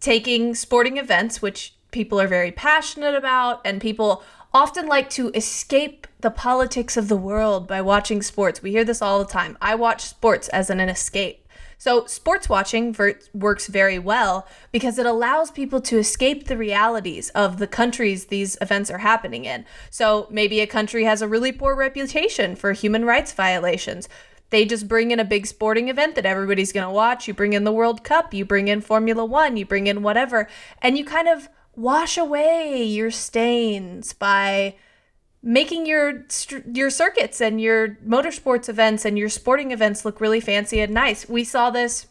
taking 0.00 0.54
sporting 0.54 0.98
events, 0.98 1.40
which 1.40 1.74
people 1.90 2.20
are 2.20 2.28
very 2.28 2.52
passionate 2.52 3.14
about, 3.14 3.60
and 3.64 3.80
people 3.80 4.22
often 4.52 4.86
like 4.86 5.08
to 5.10 5.30
escape 5.30 6.06
the 6.20 6.30
politics 6.30 6.96
of 6.96 7.08
the 7.08 7.16
world 7.16 7.66
by 7.66 7.80
watching 7.80 8.20
sports. 8.20 8.62
We 8.62 8.72
hear 8.72 8.84
this 8.84 9.00
all 9.00 9.18
the 9.18 9.30
time. 9.30 9.56
I 9.60 9.74
watch 9.74 10.02
sports 10.02 10.48
as 10.48 10.70
an, 10.70 10.80
an 10.80 10.88
escape. 10.88 11.39
So, 11.80 12.04
sports 12.04 12.46
watching 12.46 12.92
ver- 12.92 13.18
works 13.32 13.66
very 13.66 13.98
well 13.98 14.46
because 14.70 14.98
it 14.98 15.06
allows 15.06 15.50
people 15.50 15.80
to 15.80 15.96
escape 15.96 16.44
the 16.46 16.58
realities 16.58 17.30
of 17.30 17.56
the 17.56 17.66
countries 17.66 18.26
these 18.26 18.58
events 18.60 18.90
are 18.90 18.98
happening 18.98 19.46
in. 19.46 19.64
So, 19.88 20.26
maybe 20.30 20.60
a 20.60 20.66
country 20.66 21.04
has 21.04 21.22
a 21.22 21.26
really 21.26 21.52
poor 21.52 21.74
reputation 21.74 22.54
for 22.54 22.72
human 22.72 23.06
rights 23.06 23.32
violations. 23.32 24.10
They 24.50 24.66
just 24.66 24.88
bring 24.88 25.10
in 25.10 25.18
a 25.18 25.24
big 25.24 25.46
sporting 25.46 25.88
event 25.88 26.16
that 26.16 26.26
everybody's 26.26 26.70
going 26.70 26.86
to 26.86 26.92
watch. 26.92 27.26
You 27.26 27.32
bring 27.32 27.54
in 27.54 27.64
the 27.64 27.72
World 27.72 28.04
Cup, 28.04 28.34
you 28.34 28.44
bring 28.44 28.68
in 28.68 28.82
Formula 28.82 29.24
One, 29.24 29.56
you 29.56 29.64
bring 29.64 29.86
in 29.86 30.02
whatever, 30.02 30.48
and 30.82 30.98
you 30.98 31.04
kind 31.06 31.28
of 31.28 31.48
wash 31.74 32.18
away 32.18 32.82
your 32.84 33.10
stains 33.10 34.12
by 34.12 34.74
making 35.42 35.86
your 35.86 36.24
your 36.72 36.90
circuits 36.90 37.40
and 37.40 37.60
your 37.60 37.96
motorsports 38.06 38.68
events 38.68 39.04
and 39.04 39.18
your 39.18 39.28
sporting 39.28 39.70
events 39.70 40.04
look 40.04 40.20
really 40.20 40.40
fancy 40.40 40.80
and 40.80 40.92
nice. 40.92 41.28
We 41.28 41.44
saw 41.44 41.70
this 41.70 42.06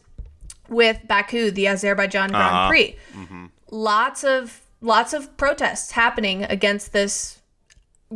with 0.68 1.00
Baku, 1.06 1.50
the 1.50 1.66
Azerbaijan 1.68 2.30
Grand 2.30 2.42
uh-huh. 2.42 2.68
Prix. 2.68 2.96
Mm-hmm. 3.12 3.46
Lots 3.70 4.24
of 4.24 4.60
lots 4.80 5.12
of 5.12 5.36
protests 5.36 5.92
happening 5.92 6.44
against 6.44 6.92
this 6.92 7.40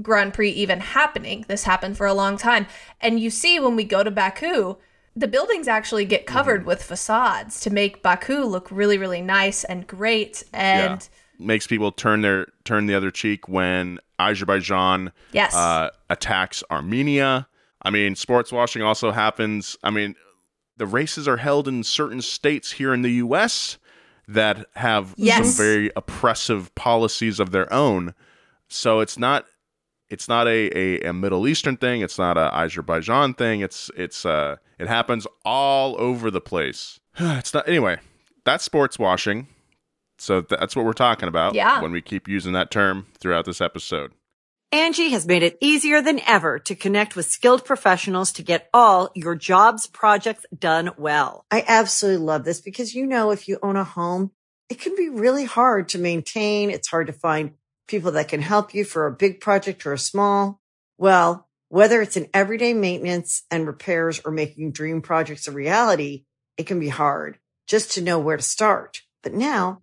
Grand 0.03 0.35
Prix 0.35 0.51
even 0.51 0.81
happening. 0.81 1.45
This 1.47 1.65
happened 1.65 1.97
for 1.97 2.07
a 2.07 2.15
long 2.15 2.37
time. 2.37 2.67
And 3.01 3.21
you 3.21 3.31
see 3.31 3.61
when 3.61 3.77
we 3.77 3.85
go 3.85 4.03
to 4.03 4.11
Baku, 4.11 4.77
the 5.15 5.29
buildings 5.29 5.69
actually 5.69 6.05
get 6.05 6.27
covered 6.27 6.61
mm-hmm. 6.63 6.69
with 6.69 6.83
facades 6.83 7.61
to 7.61 7.71
make 7.71 8.03
Baku 8.03 8.45
look 8.45 8.69
really 8.73 8.99
really 8.99 9.23
nice 9.23 9.63
and 9.63 9.87
great 9.87 10.43
and 10.53 11.03
yeah 11.03 11.14
makes 11.39 11.67
people 11.67 11.93
turn 11.93 12.23
their 12.23 12.47
turn 12.65 12.87
the 12.87 12.95
other 12.95 13.11
cheek 13.11 13.49
when 13.49 13.99
Azerbaijan 14.19 15.13
yes. 15.33 15.55
uh, 15.55 15.91
attacks 16.11 16.63
Armenia. 16.71 17.49
I 17.83 17.91
mean, 17.91 18.15
sports 18.15 18.51
washing 18.51 18.83
also 18.83 19.11
happens. 19.11 19.77
I 19.83 19.91
mean, 19.91 20.15
the 20.77 20.87
races 20.87 21.29
are 21.29 21.37
held 21.37 21.69
in 21.69 21.85
certain 21.85 22.23
states 22.23 22.73
here 22.73 22.95
in 22.95 23.03
the 23.03 23.13
U.S. 23.13 23.79
that 24.27 24.67
have 24.75 25.15
yes. 25.17 25.55
some 25.55 25.65
very 25.65 25.91
oppressive 25.97 26.75
policies 26.75 27.39
of 27.39 27.51
their 27.51 27.71
own. 27.73 28.15
So 28.69 29.01
it's 29.01 29.19
not 29.19 29.47
it's 30.11 30.29
not 30.29 30.47
a, 30.47 30.77
a, 30.77 31.09
a 31.09 31.13
Middle 31.13 31.47
Eastern 31.47 31.77
thing. 31.77 32.01
It's 32.01 32.19
not 32.19 32.37
a 32.37 32.55
Azerbaijan 32.55 33.35
thing. 33.35 33.61
It's 33.61 33.91
it's 33.97 34.25
uh 34.25 34.57
it 34.79 34.89
happens 34.89 35.27
all 35.45 36.01
over 36.01 36.31
the 36.31 36.41
place. 36.41 37.01
it's 37.19 37.55
not 37.55 37.69
anyway. 37.69 37.99
That's 38.45 38.65
sports 38.65 38.99
washing. 38.99 39.49
So 40.19 40.41
that's 40.43 40.77
what 40.77 40.85
we're 40.85 40.93
talking 40.93 41.29
about 41.29 41.55
yeah. 41.55 41.83
when 41.83 41.93
we 41.93 42.01
keep 42.01 42.29
using 42.29 42.53
that 42.53 42.71
term 42.71 43.07
throughout 43.19 43.45
this 43.45 43.61
episode. 43.61 44.13
Angie 44.75 45.11
has 45.11 45.25
made 45.25 45.45
it 45.45 45.57
easier 45.61 46.03
than 46.03 46.21
ever 46.27 46.59
to 46.59 46.75
connect 46.75 47.15
with 47.15 47.27
skilled 47.27 47.65
professionals 47.65 48.33
to 48.33 48.43
get 48.43 48.69
all 48.75 49.11
your 49.15 49.37
jobs 49.37 49.87
projects 49.87 50.45
done 50.57 50.91
well. 50.97 51.47
I 51.49 51.65
absolutely 51.65 52.27
love 52.27 52.45
this 52.45 52.61
because, 52.61 52.93
you 52.93 53.07
know, 53.07 53.31
if 53.31 53.47
you 53.47 53.59
own 53.63 53.77
a 53.77 53.85
home, 53.85 54.33
it 54.69 54.81
can 54.81 54.97
be 54.97 55.09
really 55.09 55.45
hard 55.45 55.91
to 55.91 55.99
maintain. 55.99 56.71
It's 56.71 56.89
hard 56.89 57.07
to 57.07 57.13
find 57.13 57.53
people 57.87 58.11
that 58.13 58.27
can 58.27 58.43
help 58.43 58.75
you 58.75 58.85
for 58.85 59.07
a 59.07 59.13
big 59.13 59.41
project 59.41 59.87
or 59.87 59.93
a 59.93 59.99
small. 59.99 60.61
Well, 60.99 61.49
whether 61.69 62.03
it's 62.03 62.17
in 62.17 62.29
everyday 62.35 62.75
maintenance 62.75 63.45
and 63.53 63.69
repairs 63.69 64.21
or 64.25 64.33
making 64.33 64.73
dream 64.73 65.03
projects 65.03 65.47
a 65.47 65.53
reality, 65.53 66.25
it 66.57 66.67
can 66.67 66.81
be 66.81 66.89
hard 66.89 67.39
just 67.69 67.93
to 67.93 68.03
know 68.03 68.19
where 68.19 68.37
to 68.37 68.43
start. 68.43 69.03
But 69.23 69.35
now 69.35 69.83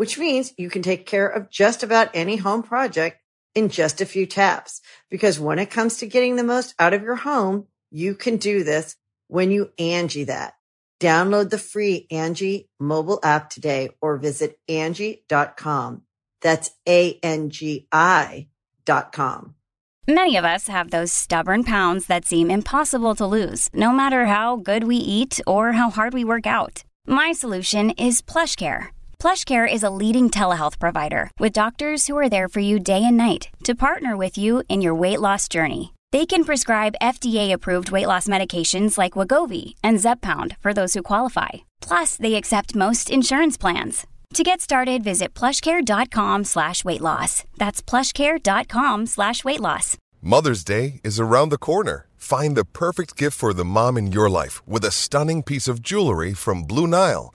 which 0.00 0.16
means 0.16 0.54
you 0.56 0.70
can 0.70 0.80
take 0.80 1.04
care 1.04 1.28
of 1.28 1.50
just 1.50 1.82
about 1.82 2.08
any 2.14 2.36
home 2.36 2.62
project 2.62 3.20
in 3.54 3.68
just 3.68 4.00
a 4.00 4.06
few 4.06 4.24
taps. 4.24 4.80
Because 5.10 5.38
when 5.38 5.58
it 5.58 5.68
comes 5.68 5.98
to 5.98 6.06
getting 6.06 6.36
the 6.36 6.42
most 6.42 6.74
out 6.78 6.94
of 6.94 7.02
your 7.02 7.16
home, 7.16 7.66
you 7.90 8.14
can 8.14 8.38
do 8.38 8.64
this 8.64 8.96
when 9.28 9.50
you 9.50 9.70
Angie 9.78 10.24
that. 10.24 10.54
Download 11.00 11.50
the 11.50 11.58
free 11.58 12.06
Angie 12.10 12.70
mobile 12.80 13.20
app 13.22 13.50
today 13.50 13.90
or 14.00 14.16
visit 14.16 14.58
Angie.com. 14.70 16.00
That's 16.40 16.70
A-N-G-I 16.88 18.48
dot 18.86 19.12
com. 19.12 19.54
Many 20.08 20.36
of 20.38 20.46
us 20.46 20.66
have 20.68 20.90
those 20.90 21.12
stubborn 21.12 21.62
pounds 21.62 22.06
that 22.06 22.24
seem 22.24 22.50
impossible 22.50 23.14
to 23.16 23.26
lose, 23.26 23.68
no 23.74 23.92
matter 23.92 24.24
how 24.24 24.56
good 24.56 24.84
we 24.84 24.96
eat 24.96 25.42
or 25.46 25.72
how 25.72 25.90
hard 25.90 26.14
we 26.14 26.24
work 26.24 26.46
out. 26.46 26.84
My 27.06 27.32
solution 27.32 27.90
is 27.90 28.22
PlushCare. 28.22 28.92
PlushCare 29.20 29.70
is 29.70 29.82
a 29.82 29.90
leading 29.90 30.30
telehealth 30.30 30.78
provider 30.78 31.30
with 31.38 31.52
doctors 31.52 32.06
who 32.06 32.16
are 32.16 32.30
there 32.30 32.48
for 32.48 32.60
you 32.60 32.80
day 32.80 33.04
and 33.04 33.18
night 33.18 33.50
to 33.64 33.74
partner 33.74 34.16
with 34.16 34.38
you 34.38 34.62
in 34.66 34.80
your 34.80 34.94
weight 34.94 35.20
loss 35.20 35.46
journey. 35.46 35.92
They 36.10 36.24
can 36.24 36.42
prescribe 36.42 37.02
FDA-approved 37.02 37.90
weight 37.90 38.06
loss 38.06 38.28
medications 38.28 38.96
like 38.96 39.12
Wegovy 39.12 39.74
and 39.84 39.98
Zepbound 39.98 40.56
for 40.56 40.72
those 40.72 40.94
who 40.94 41.02
qualify. 41.02 41.50
Plus, 41.82 42.16
they 42.16 42.34
accept 42.34 42.74
most 42.74 43.10
insurance 43.10 43.58
plans. 43.58 44.06
To 44.32 44.42
get 44.42 44.62
started, 44.62 45.04
visit 45.04 45.34
plushcare.com 45.34 46.44
slash 46.44 46.82
weight 46.82 47.02
loss. 47.02 47.44
That's 47.58 47.82
plushcare.com 47.82 49.04
slash 49.04 49.44
weight 49.44 49.60
loss. 49.60 49.98
Mother's 50.22 50.64
Day 50.64 51.02
is 51.04 51.20
around 51.20 51.50
the 51.50 51.58
corner. 51.58 52.06
Find 52.16 52.56
the 52.56 52.64
perfect 52.64 53.18
gift 53.18 53.36
for 53.36 53.52
the 53.52 53.66
mom 53.66 53.98
in 53.98 54.12
your 54.12 54.30
life 54.30 54.66
with 54.66 54.84
a 54.84 54.90
stunning 54.90 55.42
piece 55.42 55.68
of 55.68 55.82
jewelry 55.82 56.32
from 56.32 56.62
Blue 56.62 56.86
Nile. 56.86 57.34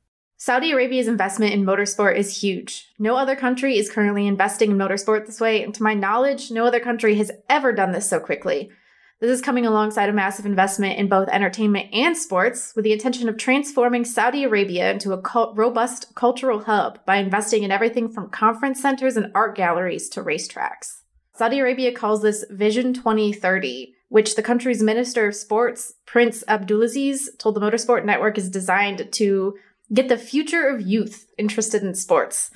Saudi 0.43 0.71
Arabia's 0.71 1.07
investment 1.07 1.53
in 1.53 1.63
motorsport 1.63 2.17
is 2.17 2.41
huge. 2.41 2.89
No 2.97 3.15
other 3.15 3.35
country 3.35 3.77
is 3.77 3.91
currently 3.91 4.25
investing 4.25 4.71
in 4.71 4.77
motorsport 4.79 5.27
this 5.27 5.39
way, 5.39 5.61
and 5.61 5.71
to 5.75 5.83
my 5.83 5.93
knowledge, 5.93 6.49
no 6.49 6.65
other 6.65 6.79
country 6.79 7.13
has 7.17 7.29
ever 7.47 7.71
done 7.71 7.91
this 7.91 8.09
so 8.09 8.19
quickly. 8.19 8.71
This 9.19 9.29
is 9.29 9.39
coming 9.39 9.67
alongside 9.67 10.09
a 10.09 10.13
massive 10.13 10.47
investment 10.47 10.97
in 10.97 11.07
both 11.07 11.29
entertainment 11.29 11.93
and 11.93 12.17
sports 12.17 12.73
with 12.75 12.85
the 12.85 12.91
intention 12.91 13.29
of 13.29 13.37
transforming 13.37 14.03
Saudi 14.03 14.43
Arabia 14.43 14.89
into 14.89 15.13
a 15.13 15.21
cult- 15.21 15.55
robust 15.55 16.15
cultural 16.15 16.63
hub 16.63 17.05
by 17.05 17.17
investing 17.17 17.61
in 17.61 17.69
everything 17.69 18.09
from 18.09 18.27
conference 18.31 18.81
centers 18.81 19.17
and 19.17 19.31
art 19.35 19.55
galleries 19.55 20.09
to 20.09 20.23
racetracks. 20.23 21.01
Saudi 21.35 21.59
Arabia 21.59 21.91
calls 21.91 22.23
this 22.23 22.45
Vision 22.49 22.95
2030, 22.95 23.93
which 24.09 24.35
the 24.35 24.41
country's 24.41 24.81
Minister 24.81 25.27
of 25.27 25.35
Sports, 25.35 25.93
Prince 26.07 26.43
Abdulaziz, 26.47 27.27
told 27.37 27.55
the 27.55 27.61
Motorsport 27.61 28.05
Network 28.05 28.39
is 28.39 28.49
designed 28.49 29.11
to 29.11 29.53
get 29.93 30.07
the 30.09 30.17
future 30.17 30.67
of 30.67 30.81
youth 30.81 31.27
interested 31.37 31.83
in 31.83 31.93
sports. 31.95 32.51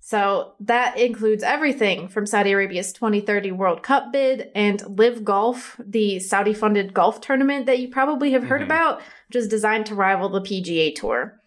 So 0.00 0.54
that 0.60 0.96
includes 0.98 1.42
everything 1.42 2.08
from 2.08 2.24
Saudi 2.24 2.52
Arabia's 2.52 2.92
2030 2.94 3.52
World 3.52 3.82
Cup 3.82 4.10
bid 4.10 4.50
and 4.54 4.82
LIV 4.98 5.22
Golf, 5.24 5.78
the 5.84 6.18
Saudi 6.18 6.54
funded 6.54 6.94
golf 6.94 7.20
tournament 7.20 7.66
that 7.66 7.78
you 7.78 7.88
probably 7.88 8.30
have 8.32 8.44
heard 8.44 8.62
Mhm. 8.62 8.66
about, 8.66 8.98
which 9.28 9.36
is 9.36 9.48
designed 9.48 9.84
to 9.86 9.94
rival 9.94 10.30
the 10.30 10.40
PGA 10.40 10.90
Tour. 10.92 11.38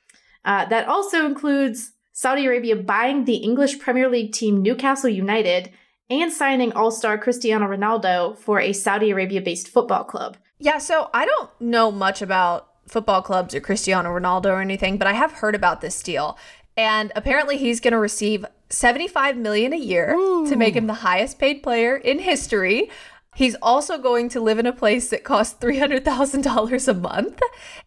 Uh, 0.46 0.66
that 0.66 0.88
also 0.88 1.26
includes 1.26 1.94
Saudi 2.14 2.46
Arabia 2.46 2.76
buying 2.76 3.26
the 3.26 3.38
English 3.38 3.80
Premier 3.80 4.08
League 4.10 4.32
team 4.34 4.62
Newcastle 4.62 5.10
United 5.10 5.72
and 6.10 6.32
signing 6.32 6.72
all 6.74 6.92
star 6.92 7.18
Cristiano 7.18 7.66
Ronaldo 7.68 8.38
for 8.38 8.60
a 8.60 8.74
Saudi 8.74 9.10
Arabia 9.12 9.42
based 9.42 9.70
football 9.70 10.04
club. 10.04 10.38
Yeah, 10.60 10.78
so 10.78 11.10
I 11.14 11.26
don't 11.26 11.50
know 11.60 11.90
much 11.92 12.22
about 12.22 12.68
football 12.88 13.22
clubs 13.22 13.56
or 13.56 13.62
Cristiano 13.62 14.10
Ronaldo 14.10 14.48
or 14.48 14.62
anything, 14.62 14.98
but 14.98 15.08
I 15.08 15.14
have 15.14 15.34
heard 15.34 15.56
about 15.56 15.82
this 15.82 16.02
deal. 16.02 16.38
And 16.78 17.12
apparently 17.16 17.58
he's 17.58 17.80
going 17.80 17.92
to 17.92 18.00
receive 18.00 18.46
75 18.70 19.38
million 19.38 19.74
a 19.74 19.78
year 19.78 20.14
to 20.48 20.56
make 20.56 20.76
him 20.76 20.88
the 20.88 20.96
highest 20.96 21.40
paid 21.40 21.62
player 21.62 21.96
in 21.96 22.20
history. 22.20 22.90
He's 23.36 23.56
also 23.62 23.98
going 23.98 24.30
to 24.30 24.42
live 24.42 24.60
in 24.60 24.66
a 24.66 24.74
place 24.74 25.10
that 25.10 25.24
costs 25.24 25.62
$300,000 25.64 26.88
a 26.88 26.94
month. 26.94 27.42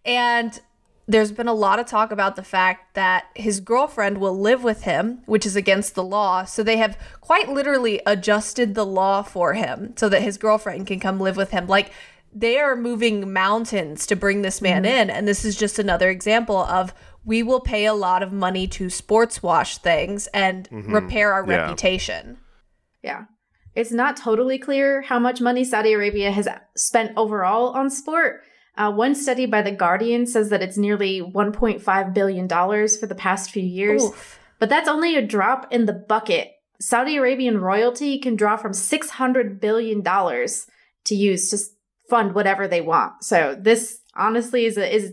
And 0.04 0.60
there's 1.06 1.32
been 1.32 1.48
a 1.48 1.54
lot 1.54 1.78
of 1.78 1.86
talk 1.86 2.10
about 2.10 2.36
the 2.36 2.42
fact 2.42 2.94
that 2.94 3.26
his 3.34 3.60
girlfriend 3.60 4.18
will 4.18 4.38
live 4.38 4.64
with 4.64 4.84
him, 4.84 5.20
which 5.26 5.44
is 5.44 5.54
against 5.54 5.94
the 5.94 6.04
law. 6.04 6.44
So 6.44 6.62
they 6.62 6.78
have 6.78 6.98
quite 7.20 7.50
literally 7.50 8.00
adjusted 8.06 8.74
the 8.74 8.86
law 8.86 9.22
for 9.22 9.52
him 9.52 9.92
so 9.96 10.08
that 10.08 10.22
his 10.22 10.38
girlfriend 10.38 10.86
can 10.86 11.00
come 11.00 11.20
live 11.20 11.36
with 11.36 11.50
him. 11.50 11.66
Like 11.66 11.92
they 12.34 12.58
are 12.58 12.74
moving 12.76 13.32
mountains 13.32 14.06
to 14.06 14.16
bring 14.16 14.42
this 14.42 14.60
man 14.60 14.84
in. 14.84 15.08
And 15.08 15.28
this 15.28 15.44
is 15.44 15.56
just 15.56 15.78
another 15.78 16.10
example 16.10 16.58
of 16.58 16.92
we 17.24 17.42
will 17.42 17.60
pay 17.60 17.86
a 17.86 17.94
lot 17.94 18.22
of 18.22 18.32
money 18.32 18.66
to 18.68 18.90
sports 18.90 19.42
wash 19.42 19.78
things 19.78 20.26
and 20.28 20.68
repair 20.72 21.32
our 21.32 21.46
Yeah. 21.48 21.56
reputation. 21.62 22.38
Yeah. 23.02 23.24
It's 23.74 23.92
not 23.92 24.16
totally 24.16 24.58
clear 24.58 25.02
how 25.02 25.18
much 25.18 25.40
money 25.40 25.64
Saudi 25.64 25.92
Arabia 25.92 26.30
has 26.30 26.48
spent 26.76 27.12
overall 27.16 27.70
on 27.70 27.90
sport. 27.90 28.42
Uh, 28.76 28.90
one 28.92 29.14
study 29.14 29.46
by 29.46 29.62
The 29.62 29.70
Guardian 29.72 30.26
says 30.26 30.48
that 30.50 30.62
it's 30.62 30.76
nearly 30.76 31.20
$1.5 31.20 32.14
billion 32.14 32.48
for 32.48 33.06
the 33.06 33.14
past 33.14 33.50
few 33.52 33.62
years. 33.62 34.02
Oof. 34.04 34.38
But 34.58 34.68
that's 34.68 34.88
only 34.88 35.16
a 35.16 35.22
drop 35.26 35.72
in 35.72 35.86
the 35.86 35.92
bucket. 35.92 36.50
Saudi 36.80 37.16
Arabian 37.16 37.58
royalty 37.58 38.18
can 38.18 38.34
draw 38.36 38.56
from 38.56 38.72
$600 38.72 39.60
billion 39.60 40.02
to 40.02 41.14
use 41.14 41.50
to 41.50 41.56
s- 41.56 41.70
fund 42.08 42.34
whatever 42.34 42.68
they 42.68 42.80
want. 42.80 43.24
So 43.24 43.56
this 43.58 44.00
honestly 44.14 44.66
is, 44.66 44.76
a, 44.76 44.94
is 44.94 45.12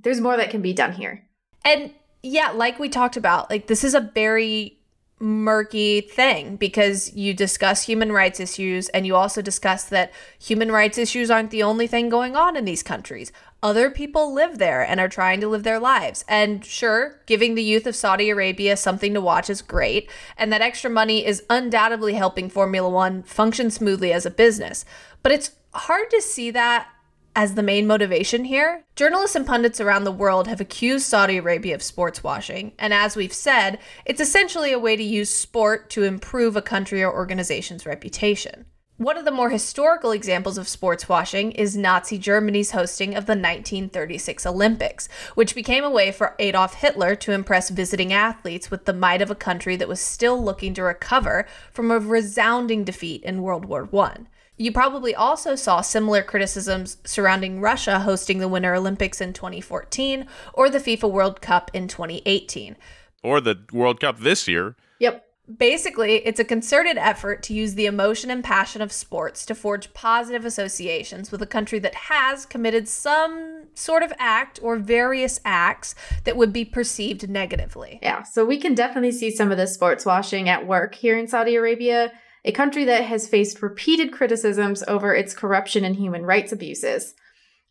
there's 0.00 0.20
more 0.20 0.36
that 0.36 0.50
can 0.50 0.62
be 0.62 0.72
done 0.72 0.92
here. 0.92 1.26
And 1.64 1.92
yeah, 2.22 2.50
like 2.50 2.78
we 2.78 2.88
talked 2.88 3.16
about, 3.16 3.50
like 3.50 3.66
this 3.66 3.84
is 3.84 3.94
a 3.94 4.10
very 4.14 4.80
murky 5.20 6.00
thing 6.00 6.56
because 6.56 7.14
you 7.14 7.34
discuss 7.34 7.82
human 7.82 8.10
rights 8.10 8.40
issues 8.40 8.88
and 8.88 9.06
you 9.06 9.14
also 9.14 9.42
discuss 9.42 9.84
that 9.84 10.12
human 10.38 10.72
rights 10.72 10.96
issues 10.96 11.30
aren't 11.30 11.50
the 11.50 11.62
only 11.62 11.86
thing 11.86 12.08
going 12.08 12.34
on 12.34 12.56
in 12.56 12.64
these 12.64 12.82
countries. 12.82 13.30
Other 13.62 13.90
people 13.90 14.32
live 14.32 14.58
there 14.58 14.82
and 14.82 14.98
are 15.00 15.08
trying 15.08 15.40
to 15.40 15.48
live 15.48 15.64
their 15.64 15.78
lives. 15.78 16.24
And 16.26 16.64
sure, 16.64 17.20
giving 17.26 17.54
the 17.54 17.62
youth 17.62 17.86
of 17.86 17.94
Saudi 17.94 18.30
Arabia 18.30 18.76
something 18.76 19.12
to 19.14 19.20
watch 19.20 19.50
is 19.50 19.60
great. 19.60 20.10
And 20.38 20.52
that 20.52 20.62
extra 20.62 20.90
money 20.90 21.26
is 21.26 21.42
undoubtedly 21.50 22.14
helping 22.14 22.48
Formula 22.48 22.88
One 22.88 23.22
function 23.22 23.70
smoothly 23.70 24.12
as 24.12 24.24
a 24.24 24.30
business. 24.30 24.84
But 25.22 25.32
it's 25.32 25.52
hard 25.74 26.10
to 26.10 26.22
see 26.22 26.50
that 26.52 26.88
as 27.36 27.54
the 27.54 27.62
main 27.62 27.86
motivation 27.86 28.44
here. 28.44 28.84
Journalists 28.96 29.36
and 29.36 29.46
pundits 29.46 29.80
around 29.80 30.04
the 30.04 30.12
world 30.12 30.48
have 30.48 30.60
accused 30.60 31.06
Saudi 31.06 31.36
Arabia 31.36 31.74
of 31.74 31.82
sports 31.82 32.24
washing, 32.24 32.72
and 32.78 32.92
as 32.92 33.14
we've 33.14 33.32
said, 33.32 33.78
it's 34.04 34.20
essentially 34.20 34.72
a 34.72 34.78
way 34.78 34.96
to 34.96 35.02
use 35.02 35.30
sport 35.30 35.90
to 35.90 36.02
improve 36.02 36.56
a 36.56 36.62
country 36.62 37.02
or 37.02 37.12
organization's 37.12 37.86
reputation. 37.86 38.66
One 39.00 39.16
of 39.16 39.24
the 39.24 39.30
more 39.30 39.48
historical 39.48 40.10
examples 40.10 40.58
of 40.58 40.68
sports 40.68 41.08
washing 41.08 41.52
is 41.52 41.74
Nazi 41.74 42.18
Germany's 42.18 42.72
hosting 42.72 43.14
of 43.14 43.24
the 43.24 43.32
1936 43.32 44.44
Olympics, 44.44 45.08
which 45.34 45.54
became 45.54 45.84
a 45.84 45.90
way 45.90 46.12
for 46.12 46.34
Adolf 46.38 46.74
Hitler 46.74 47.14
to 47.14 47.32
impress 47.32 47.70
visiting 47.70 48.12
athletes 48.12 48.70
with 48.70 48.84
the 48.84 48.92
might 48.92 49.22
of 49.22 49.30
a 49.30 49.34
country 49.34 49.74
that 49.76 49.88
was 49.88 50.02
still 50.02 50.44
looking 50.44 50.74
to 50.74 50.82
recover 50.82 51.46
from 51.72 51.90
a 51.90 51.98
resounding 51.98 52.84
defeat 52.84 53.22
in 53.22 53.40
World 53.40 53.64
War 53.64 53.88
I. 53.90 54.18
You 54.58 54.70
probably 54.70 55.14
also 55.14 55.54
saw 55.54 55.80
similar 55.80 56.22
criticisms 56.22 56.98
surrounding 57.02 57.62
Russia 57.62 58.00
hosting 58.00 58.38
the 58.38 58.48
Winter 58.48 58.74
Olympics 58.74 59.22
in 59.22 59.32
2014 59.32 60.26
or 60.52 60.68
the 60.68 60.78
FIFA 60.78 61.10
World 61.10 61.40
Cup 61.40 61.70
in 61.72 61.88
2018. 61.88 62.76
Or 63.22 63.40
the 63.40 63.60
World 63.72 63.98
Cup 63.98 64.18
this 64.18 64.46
year. 64.46 64.76
Yep. 64.98 65.24
Basically, 65.56 66.16
it's 66.26 66.38
a 66.38 66.44
concerted 66.44 66.96
effort 66.96 67.42
to 67.44 67.54
use 67.54 67.74
the 67.74 67.86
emotion 67.86 68.30
and 68.30 68.44
passion 68.44 68.82
of 68.82 68.92
sports 68.92 69.44
to 69.46 69.54
forge 69.54 69.92
positive 69.94 70.44
associations 70.44 71.32
with 71.32 71.42
a 71.42 71.46
country 71.46 71.78
that 71.80 71.94
has 71.94 72.46
committed 72.46 72.86
some 72.86 73.64
sort 73.74 74.02
of 74.02 74.12
act 74.18 74.60
or 74.62 74.76
various 74.76 75.40
acts 75.44 75.94
that 76.24 76.36
would 76.36 76.52
be 76.52 76.64
perceived 76.64 77.28
negatively. 77.28 77.98
Yeah, 78.02 78.22
so 78.22 78.44
we 78.44 78.58
can 78.58 78.74
definitely 78.74 79.12
see 79.12 79.30
some 79.30 79.50
of 79.50 79.56
this 79.56 79.74
sports 79.74 80.06
washing 80.06 80.48
at 80.48 80.66
work 80.66 80.94
here 80.94 81.18
in 81.18 81.26
Saudi 81.26 81.56
Arabia, 81.56 82.12
a 82.44 82.52
country 82.52 82.84
that 82.84 83.04
has 83.04 83.28
faced 83.28 83.62
repeated 83.62 84.12
criticisms 84.12 84.84
over 84.86 85.14
its 85.14 85.34
corruption 85.34 85.84
and 85.84 85.96
human 85.96 86.24
rights 86.24 86.52
abuses. 86.52 87.14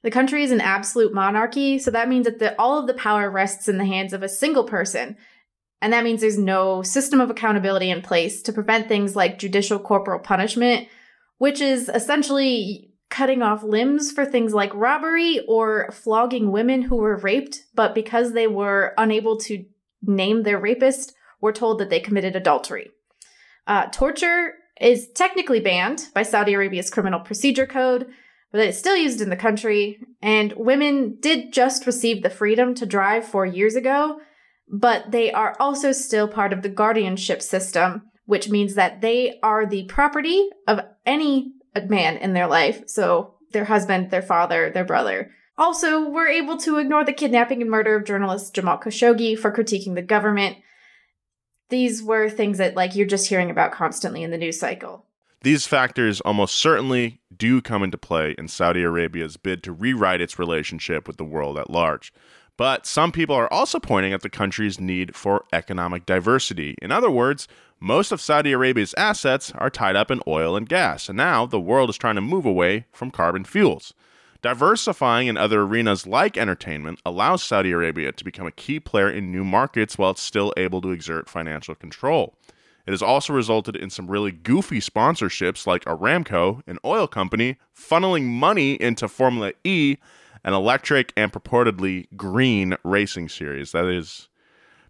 The 0.01 0.11
country 0.11 0.43
is 0.43 0.51
an 0.51 0.61
absolute 0.61 1.13
monarchy, 1.13 1.77
so 1.77 1.91
that 1.91 2.09
means 2.09 2.25
that 2.25 2.39
the, 2.39 2.59
all 2.59 2.79
of 2.79 2.87
the 2.87 2.93
power 2.93 3.29
rests 3.29 3.67
in 3.67 3.77
the 3.77 3.85
hands 3.85 4.13
of 4.13 4.23
a 4.23 4.29
single 4.29 4.63
person. 4.63 5.17
And 5.81 5.93
that 5.93 6.03
means 6.03 6.21
there's 6.21 6.37
no 6.37 6.81
system 6.81 7.21
of 7.21 7.29
accountability 7.29 7.89
in 7.89 8.01
place 8.01 8.41
to 8.43 8.53
prevent 8.53 8.87
things 8.87 9.15
like 9.15 9.39
judicial 9.39 9.79
corporal 9.79 10.19
punishment, 10.19 10.87
which 11.37 11.61
is 11.61 11.89
essentially 11.89 12.91
cutting 13.09 13.41
off 13.41 13.63
limbs 13.63 14.11
for 14.11 14.25
things 14.25 14.53
like 14.53 14.73
robbery 14.75 15.39
or 15.47 15.89
flogging 15.91 16.51
women 16.51 16.83
who 16.83 16.97
were 16.97 17.17
raped, 17.17 17.63
but 17.73 17.95
because 17.95 18.33
they 18.33 18.47
were 18.47 18.93
unable 18.97 19.37
to 19.37 19.65
name 20.01 20.43
their 20.43 20.59
rapist, 20.59 21.13
were 21.41 21.53
told 21.53 21.79
that 21.79 21.89
they 21.89 21.99
committed 21.99 22.35
adultery. 22.35 22.91
Uh, 23.65 23.85
torture 23.87 24.53
is 24.79 25.09
technically 25.13 25.59
banned 25.59 26.07
by 26.13 26.23
Saudi 26.23 26.53
Arabia's 26.53 26.89
criminal 26.89 27.19
procedure 27.19 27.65
code, 27.65 28.07
but 28.51 28.61
it's 28.61 28.77
still 28.77 28.95
used 28.95 29.21
in 29.21 29.29
the 29.29 29.35
country. 29.35 29.99
And 30.21 30.53
women 30.53 31.17
did 31.19 31.53
just 31.53 31.85
receive 31.85 32.21
the 32.21 32.29
freedom 32.29 32.73
to 32.75 32.85
drive 32.85 33.25
four 33.25 33.45
years 33.45 33.75
ago, 33.75 34.19
but 34.69 35.11
they 35.11 35.31
are 35.31 35.55
also 35.59 35.91
still 35.91 36.27
part 36.27 36.53
of 36.53 36.61
the 36.61 36.69
guardianship 36.69 37.41
system, 37.41 38.03
which 38.25 38.49
means 38.49 38.75
that 38.75 39.01
they 39.01 39.39
are 39.41 39.65
the 39.65 39.85
property 39.85 40.49
of 40.67 40.81
any 41.05 41.53
man 41.87 42.17
in 42.17 42.33
their 42.33 42.47
life. 42.47 42.83
So 42.87 43.35
their 43.51 43.65
husband, 43.65 44.11
their 44.11 44.21
father, 44.21 44.69
their 44.69 44.85
brother. 44.85 45.31
Also, 45.57 46.07
we're 46.07 46.29
able 46.29 46.57
to 46.57 46.77
ignore 46.77 47.03
the 47.03 47.11
kidnapping 47.11 47.61
and 47.61 47.69
murder 47.69 47.95
of 47.95 48.05
journalist 48.05 48.53
Jamal 48.53 48.77
Khashoggi 48.77 49.37
for 49.37 49.51
critiquing 49.51 49.95
the 49.95 50.01
government. 50.01 50.57
These 51.69 52.01
were 52.01 52.29
things 52.29 52.59
that 52.59 52.75
like 52.75 52.95
you're 52.95 53.05
just 53.05 53.27
hearing 53.27 53.49
about 53.49 53.71
constantly 53.71 54.23
in 54.23 54.31
the 54.31 54.37
news 54.37 54.59
cycle. 54.59 55.05
These 55.41 55.65
factors 55.65 56.21
almost 56.21 56.55
certainly 56.55 57.21
do 57.35 57.61
come 57.61 57.81
into 57.81 57.97
play 57.97 58.35
in 58.37 58.47
Saudi 58.47 58.83
Arabia's 58.83 59.37
bid 59.37 59.63
to 59.63 59.71
rewrite 59.71 60.21
its 60.21 60.37
relationship 60.37 61.07
with 61.07 61.17
the 61.17 61.23
world 61.23 61.57
at 61.57 61.69
large. 61.69 62.13
But 62.59 62.85
some 62.85 63.13
people 63.13 63.35
are 63.37 63.51
also 63.53 63.79
pointing 63.79 64.11
at 64.11 64.21
the 64.21 64.29
country's 64.29 64.81
need 64.81 65.15
for 65.15 65.45
economic 65.53 66.05
diversity. 66.05 66.75
In 66.81 66.91
other 66.91 67.09
words, 67.09 67.47
most 67.79 68.11
of 68.11 68.19
Saudi 68.19 68.51
Arabia's 68.51 68.93
assets 68.97 69.53
are 69.55 69.69
tied 69.69 69.95
up 69.95 70.11
in 70.11 70.21
oil 70.27 70.57
and 70.57 70.67
gas, 70.67 71.07
and 71.07 71.15
now 71.15 71.45
the 71.45 71.57
world 71.57 71.89
is 71.89 71.95
trying 71.95 72.15
to 72.15 72.21
move 72.21 72.45
away 72.45 72.85
from 72.91 73.11
carbon 73.11 73.45
fuels. 73.45 73.93
Diversifying 74.41 75.27
in 75.27 75.37
other 75.37 75.61
arenas 75.61 76.05
like 76.05 76.37
entertainment 76.37 76.99
allows 77.05 77.41
Saudi 77.43 77.71
Arabia 77.71 78.11
to 78.11 78.25
become 78.25 78.45
a 78.45 78.51
key 78.51 78.81
player 78.81 79.09
in 79.09 79.31
new 79.31 79.45
markets 79.45 79.97
while 79.97 80.11
it's 80.11 80.21
still 80.21 80.53
able 80.57 80.81
to 80.81 80.91
exert 80.91 81.29
financial 81.29 81.75
control. 81.75 82.35
It 82.85 82.91
has 82.91 83.01
also 83.01 83.31
resulted 83.31 83.77
in 83.77 83.89
some 83.89 84.11
really 84.11 84.33
goofy 84.33 84.81
sponsorships 84.81 85.65
like 85.65 85.85
Aramco, 85.85 86.61
an 86.67 86.77
oil 86.83 87.07
company, 87.07 87.57
funneling 87.73 88.25
money 88.25 88.73
into 88.73 89.07
Formula 89.07 89.53
E, 89.63 89.95
an 90.43 90.53
electric 90.53 91.13
and 91.17 91.31
purportedly 91.31 92.07
green 92.15 92.77
racing 92.83 93.29
series. 93.29 93.71
That 93.71 93.85
is 93.85 94.29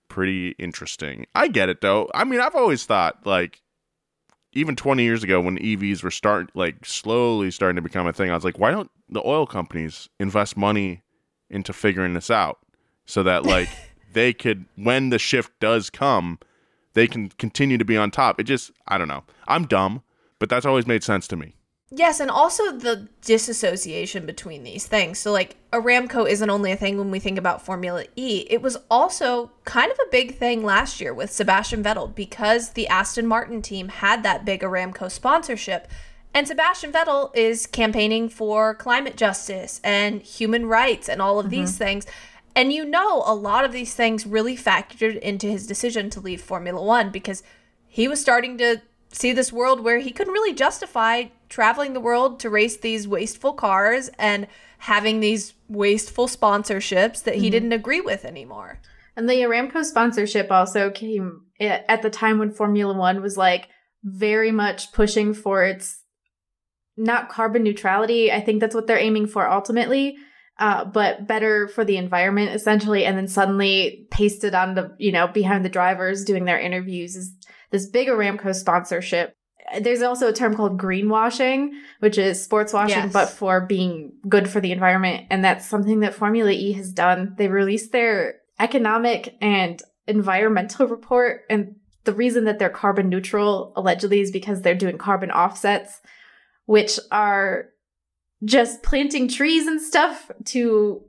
pretty 0.07 0.49
interesting. 0.59 1.25
I 1.35 1.47
get 1.47 1.69
it 1.69 1.81
though. 1.81 2.09
I 2.13 2.23
mean, 2.23 2.39
I've 2.39 2.55
always 2.55 2.85
thought 2.85 3.25
like 3.25 3.61
even 4.51 4.75
20 4.75 5.03
years 5.03 5.23
ago 5.23 5.39
when 5.39 5.57
EVs 5.57 6.03
were 6.03 6.11
start 6.11 6.49
like 6.55 6.85
slowly 6.85 7.51
starting 7.51 7.75
to 7.75 7.81
become 7.81 8.07
a 8.07 8.13
thing, 8.13 8.31
I 8.31 8.35
was 8.35 8.43
like, 8.43 8.59
why 8.59 8.71
don't 8.71 8.91
the 9.07 9.25
oil 9.25 9.45
companies 9.45 10.09
invest 10.19 10.57
money 10.57 11.03
into 11.49 11.73
figuring 11.73 12.13
this 12.13 12.29
out 12.29 12.59
so 13.05 13.23
that 13.23 13.45
like 13.45 13.69
they 14.13 14.33
could 14.33 14.65
when 14.75 15.09
the 15.09 15.19
shift 15.19 15.51
does 15.59 15.89
come, 15.89 16.39
they 16.93 17.07
can 17.07 17.29
continue 17.29 17.77
to 17.77 17.85
be 17.85 17.97
on 17.97 18.11
top. 18.11 18.39
It 18.39 18.43
just 18.43 18.71
I 18.87 18.97
don't 18.97 19.07
know. 19.07 19.23
I'm 19.47 19.65
dumb, 19.65 20.03
but 20.39 20.49
that's 20.49 20.65
always 20.65 20.87
made 20.87 21.03
sense 21.03 21.27
to 21.29 21.35
me. 21.35 21.55
Yes, 21.91 22.19
and 22.19 22.29
also 22.29 22.71
the 22.71 23.07
disassociation 23.21 24.27
between 24.27 24.63
these 24.63 24.85
things. 24.85 25.17
So, 25.17 25.31
like, 25.31 25.55
Aramco 25.73 26.29
isn't 26.29 26.49
only 26.49 26.71
a 26.71 26.75
thing 26.75 26.99
when 26.99 27.09
we 27.09 27.19
think 27.19 27.39
about 27.39 27.65
Formula 27.65 28.05
E, 28.15 28.45
it 28.47 28.61
was 28.61 28.77
also 28.91 29.51
kind 29.65 29.91
of 29.91 29.97
a 29.97 30.11
big 30.11 30.37
thing 30.37 30.63
last 30.63 31.01
year 31.01 31.15
with 31.15 31.31
Sebastian 31.31 31.83
Vettel 31.83 32.13
because 32.13 32.71
the 32.71 32.87
Aston 32.87 33.25
Martin 33.25 33.63
team 33.63 33.87
had 33.87 34.21
that 34.21 34.45
big 34.45 34.61
Aramco 34.61 35.09
sponsorship. 35.09 35.87
And 36.31 36.47
Sebastian 36.47 36.91
Vettel 36.91 37.35
is 37.35 37.65
campaigning 37.65 38.29
for 38.29 38.75
climate 38.75 39.17
justice 39.17 39.81
and 39.83 40.21
human 40.21 40.67
rights 40.67 41.09
and 41.09 41.23
all 41.23 41.39
of 41.39 41.47
mm-hmm. 41.47 41.61
these 41.61 41.75
things. 41.75 42.05
And 42.55 42.71
you 42.71 42.85
know, 42.85 43.23
a 43.25 43.33
lot 43.33 43.65
of 43.65 43.71
these 43.71 43.95
things 43.95 44.27
really 44.27 44.55
factored 44.55 45.17
into 45.19 45.47
his 45.47 45.65
decision 45.65 46.11
to 46.11 46.19
leave 46.19 46.41
Formula 46.41 46.83
One 46.83 47.09
because 47.09 47.41
he 47.87 48.07
was 48.07 48.21
starting 48.21 48.59
to 48.59 48.81
see 49.11 49.33
this 49.33 49.51
world 49.51 49.81
where 49.81 49.99
he 49.99 50.11
couldn't 50.11 50.33
really 50.33 50.53
justify 50.53 51.25
traveling 51.49 51.93
the 51.93 51.99
world 51.99 52.39
to 52.39 52.49
race 52.49 52.77
these 52.77 53.07
wasteful 53.07 53.53
cars 53.53 54.09
and 54.19 54.47
having 54.79 55.19
these 55.19 55.53
wasteful 55.67 56.27
sponsorships 56.27 57.23
that 57.23 57.35
he 57.35 57.41
mm-hmm. 57.41 57.51
didn't 57.51 57.73
agree 57.73 58.01
with 58.01 58.23
anymore. 58.23 58.79
And 59.15 59.27
the 59.27 59.33
Aramco 59.33 59.83
sponsorship 59.83 60.51
also 60.51 60.89
came 60.91 61.41
at 61.59 62.01
the 62.01 62.09
time 62.09 62.39
when 62.39 62.51
Formula 62.51 62.93
One 62.93 63.21
was 63.21 63.35
like 63.35 63.67
very 64.03 64.51
much 64.51 64.93
pushing 64.93 65.33
for 65.33 65.63
its 65.63 66.03
not 66.95 67.29
carbon 67.29 67.63
neutrality. 67.63 68.31
I 68.31 68.39
think 68.39 68.61
that's 68.61 68.75
what 68.75 68.87
they're 68.87 68.97
aiming 68.97 69.27
for 69.27 69.49
ultimately. 69.49 70.17
Uh, 70.57 70.83
but 70.83 71.25
better 71.25 71.69
for 71.69 71.85
the 71.85 71.95
environment 71.95 72.53
essentially 72.53 73.05
and 73.05 73.17
then 73.17 73.29
suddenly 73.29 74.05
pasted 74.11 74.53
on 74.53 74.75
the 74.75 74.93
you 74.97 75.09
know 75.09 75.25
behind 75.25 75.63
the 75.63 75.69
drivers 75.69 76.25
doing 76.25 76.43
their 76.43 76.59
interviews 76.59 77.15
is 77.15 77.33
this 77.71 77.87
big 77.87 78.07
Aramco 78.07 78.53
sponsorship. 78.53 79.35
There's 79.81 80.01
also 80.01 80.27
a 80.27 80.33
term 80.33 80.55
called 80.55 80.79
greenwashing, 80.79 81.71
which 81.99 82.17
is 82.17 82.43
sports 82.43 82.73
washing, 82.73 83.03
yes. 83.03 83.13
but 83.13 83.29
for 83.29 83.61
being 83.61 84.13
good 84.27 84.49
for 84.49 84.59
the 84.59 84.71
environment. 84.71 85.27
And 85.29 85.43
that's 85.43 85.67
something 85.67 85.99
that 85.99 86.15
Formula 86.15 86.51
E 86.51 86.71
has 86.73 86.91
done. 86.91 87.35
They 87.37 87.47
released 87.47 87.91
their 87.91 88.39
economic 88.59 89.35
and 89.41 89.81
environmental 90.07 90.87
report. 90.87 91.41
And 91.49 91.75
the 92.05 92.13
reason 92.13 92.45
that 92.45 92.57
they're 92.57 92.69
carbon 92.69 93.09
neutral 93.09 93.73
allegedly 93.75 94.21
is 94.21 94.31
because 94.31 94.61
they're 94.61 94.73
doing 94.73 94.97
carbon 94.97 95.29
offsets, 95.29 96.01
which 96.65 96.99
are 97.11 97.69
just 98.43 98.81
planting 98.83 99.27
trees 99.27 99.67
and 99.67 99.81
stuff 99.81 100.31
to 100.45 101.03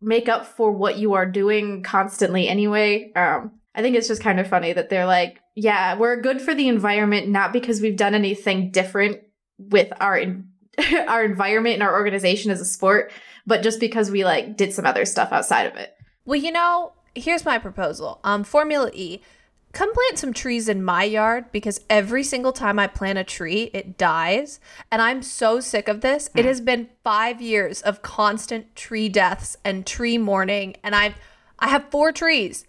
make 0.00 0.28
up 0.28 0.44
for 0.44 0.72
what 0.72 0.98
you 0.98 1.14
are 1.14 1.26
doing 1.26 1.82
constantly 1.82 2.48
anyway. 2.48 3.12
Um, 3.14 3.52
I 3.74 3.82
think 3.82 3.96
it's 3.96 4.08
just 4.08 4.22
kind 4.22 4.40
of 4.40 4.48
funny 4.48 4.72
that 4.72 4.90
they're 4.90 5.06
like, 5.06 5.38
yeah, 5.54 5.96
we're 5.96 6.20
good 6.20 6.40
for 6.40 6.54
the 6.54 6.68
environment, 6.68 7.28
not 7.28 7.52
because 7.52 7.80
we've 7.80 7.96
done 7.96 8.14
anything 8.14 8.70
different 8.70 9.20
with 9.58 9.92
our 10.00 10.16
in- 10.16 10.48
our 11.08 11.24
environment 11.24 11.74
and 11.74 11.82
our 11.82 11.92
organization 11.92 12.50
as 12.50 12.60
a 12.60 12.64
sport, 12.64 13.12
but 13.46 13.62
just 13.62 13.80
because 13.80 14.10
we 14.10 14.24
like 14.24 14.56
did 14.56 14.72
some 14.72 14.86
other 14.86 15.04
stuff 15.04 15.32
outside 15.32 15.64
of 15.66 15.76
it. 15.76 15.94
Well, 16.24 16.40
you 16.40 16.52
know, 16.52 16.92
here's 17.14 17.44
my 17.44 17.58
proposal. 17.58 18.20
Um, 18.24 18.44
Formula 18.44 18.90
E, 18.94 19.20
come 19.72 19.92
plant 19.92 20.18
some 20.18 20.32
trees 20.32 20.68
in 20.68 20.82
my 20.82 21.04
yard 21.04 21.46
because 21.52 21.80
every 21.90 22.22
single 22.22 22.52
time 22.52 22.78
I 22.78 22.86
plant 22.86 23.18
a 23.18 23.24
tree, 23.24 23.70
it 23.74 23.98
dies. 23.98 24.60
And 24.90 25.02
I'm 25.02 25.22
so 25.22 25.60
sick 25.60 25.88
of 25.88 26.00
this. 26.00 26.30
It 26.34 26.44
has 26.44 26.60
been 26.60 26.88
five 27.04 27.42
years 27.42 27.82
of 27.82 28.02
constant 28.02 28.74
tree 28.76 29.08
deaths 29.08 29.56
and 29.64 29.86
tree 29.86 30.16
mourning. 30.16 30.76
And 30.82 30.94
I've 30.94 31.16
I 31.58 31.68
have 31.68 31.90
four 31.90 32.12
trees. 32.12 32.64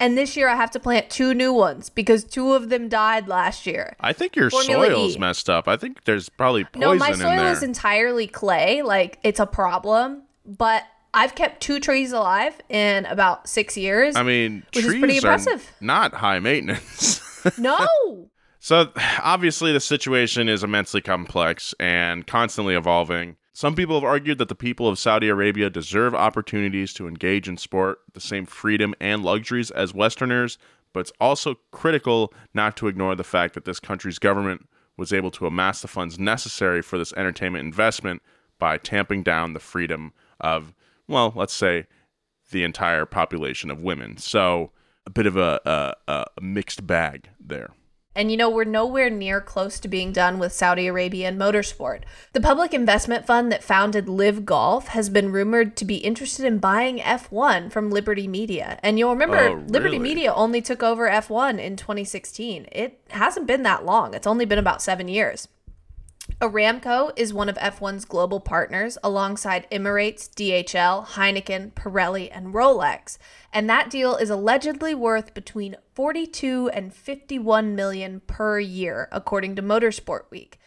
And 0.00 0.16
this 0.16 0.36
year 0.36 0.48
I 0.48 0.54
have 0.54 0.70
to 0.72 0.80
plant 0.80 1.10
two 1.10 1.34
new 1.34 1.52
ones 1.52 1.90
because 1.90 2.22
two 2.24 2.52
of 2.52 2.68
them 2.68 2.88
died 2.88 3.26
last 3.26 3.66
year. 3.66 3.96
I 4.00 4.12
think 4.12 4.36
your 4.36 4.48
Formula 4.50 4.86
soil's 4.86 5.16
e. 5.16 5.18
messed 5.18 5.50
up. 5.50 5.66
I 5.66 5.76
think 5.76 6.04
there's 6.04 6.28
probably 6.28 6.64
poison 6.64 6.82
in 6.82 6.88
there. 6.88 6.94
No, 6.94 6.98
my 6.98 7.12
soil 7.12 7.46
is 7.46 7.62
entirely 7.62 8.26
clay. 8.28 8.82
Like 8.82 9.18
it's 9.24 9.40
a 9.40 9.46
problem. 9.46 10.22
But 10.46 10.84
I've 11.12 11.34
kept 11.34 11.60
two 11.60 11.80
trees 11.80 12.12
alive 12.12 12.54
in 12.68 13.06
about 13.06 13.48
six 13.48 13.76
years. 13.76 14.14
I 14.14 14.22
mean, 14.22 14.64
which 14.72 14.84
trees 14.84 14.94
is 14.94 15.00
pretty 15.00 15.16
impressive. 15.16 15.72
not 15.80 16.14
high 16.14 16.38
maintenance. 16.38 17.20
no. 17.58 18.28
So 18.60 18.90
obviously 19.22 19.72
the 19.72 19.80
situation 19.80 20.48
is 20.48 20.62
immensely 20.62 21.00
complex 21.00 21.74
and 21.80 22.26
constantly 22.26 22.74
evolving. 22.74 23.36
Some 23.58 23.74
people 23.74 23.96
have 23.96 24.04
argued 24.04 24.38
that 24.38 24.48
the 24.48 24.54
people 24.54 24.86
of 24.86 25.00
Saudi 25.00 25.28
Arabia 25.28 25.68
deserve 25.68 26.14
opportunities 26.14 26.92
to 26.92 27.08
engage 27.08 27.48
in 27.48 27.56
sport, 27.56 27.98
the 28.12 28.20
same 28.20 28.46
freedom 28.46 28.94
and 29.00 29.24
luxuries 29.24 29.72
as 29.72 29.92
Westerners, 29.92 30.58
but 30.92 31.00
it's 31.00 31.12
also 31.20 31.56
critical 31.72 32.32
not 32.54 32.76
to 32.76 32.86
ignore 32.86 33.16
the 33.16 33.24
fact 33.24 33.54
that 33.54 33.64
this 33.64 33.80
country's 33.80 34.20
government 34.20 34.68
was 34.96 35.12
able 35.12 35.32
to 35.32 35.44
amass 35.44 35.82
the 35.82 35.88
funds 35.88 36.20
necessary 36.20 36.82
for 36.82 36.98
this 36.98 37.12
entertainment 37.14 37.64
investment 37.64 38.22
by 38.60 38.78
tamping 38.78 39.24
down 39.24 39.54
the 39.54 39.58
freedom 39.58 40.12
of, 40.38 40.72
well, 41.08 41.32
let's 41.34 41.52
say, 41.52 41.88
the 42.52 42.62
entire 42.62 43.06
population 43.06 43.72
of 43.72 43.82
women. 43.82 44.18
So 44.18 44.70
a 45.04 45.10
bit 45.10 45.26
of 45.26 45.36
a, 45.36 45.60
a, 46.06 46.24
a 46.36 46.40
mixed 46.40 46.86
bag 46.86 47.30
there. 47.40 47.70
And 48.18 48.32
you 48.32 48.36
know, 48.36 48.50
we're 48.50 48.64
nowhere 48.64 49.10
near 49.10 49.40
close 49.40 49.78
to 49.78 49.86
being 49.86 50.10
done 50.10 50.40
with 50.40 50.52
Saudi 50.52 50.88
Arabian 50.88 51.38
motorsport. 51.38 52.02
The 52.32 52.40
public 52.40 52.74
investment 52.74 53.24
fund 53.24 53.52
that 53.52 53.62
founded 53.62 54.08
LIV 54.08 54.44
Golf 54.44 54.88
has 54.88 55.08
been 55.08 55.30
rumored 55.30 55.76
to 55.76 55.84
be 55.84 55.98
interested 55.98 56.44
in 56.44 56.58
buying 56.58 56.98
F1 56.98 57.70
from 57.70 57.90
Liberty 57.90 58.26
Media. 58.26 58.80
And 58.82 58.98
you'll 58.98 59.12
remember, 59.12 59.38
oh, 59.38 59.54
really? 59.54 59.68
Liberty 59.68 59.98
Media 60.00 60.34
only 60.34 60.60
took 60.60 60.82
over 60.82 61.08
F1 61.08 61.60
in 61.60 61.76
2016. 61.76 62.66
It 62.72 63.00
hasn't 63.10 63.46
been 63.46 63.62
that 63.62 63.84
long, 63.84 64.14
it's 64.14 64.26
only 64.26 64.44
been 64.44 64.58
about 64.58 64.82
seven 64.82 65.06
years. 65.06 65.46
Aramco 66.40 67.10
is 67.16 67.34
one 67.34 67.48
of 67.48 67.56
F1's 67.56 68.04
global 68.04 68.38
partners 68.38 68.96
alongside 69.02 69.68
Emirates, 69.72 70.28
DHL, 70.30 71.04
Heineken, 71.04 71.72
Pirelli, 71.72 72.30
and 72.32 72.54
Rolex. 72.54 73.18
And 73.52 73.68
that 73.68 73.90
deal 73.90 74.14
is 74.14 74.30
allegedly 74.30 74.94
worth 74.94 75.34
between 75.34 75.74
42 75.94 76.70
and 76.72 76.94
51 76.94 77.74
million 77.74 78.20
per 78.28 78.60
year, 78.60 79.08
according 79.10 79.56
to 79.56 79.62
Motorsport 79.62 80.30
Week. 80.30 80.60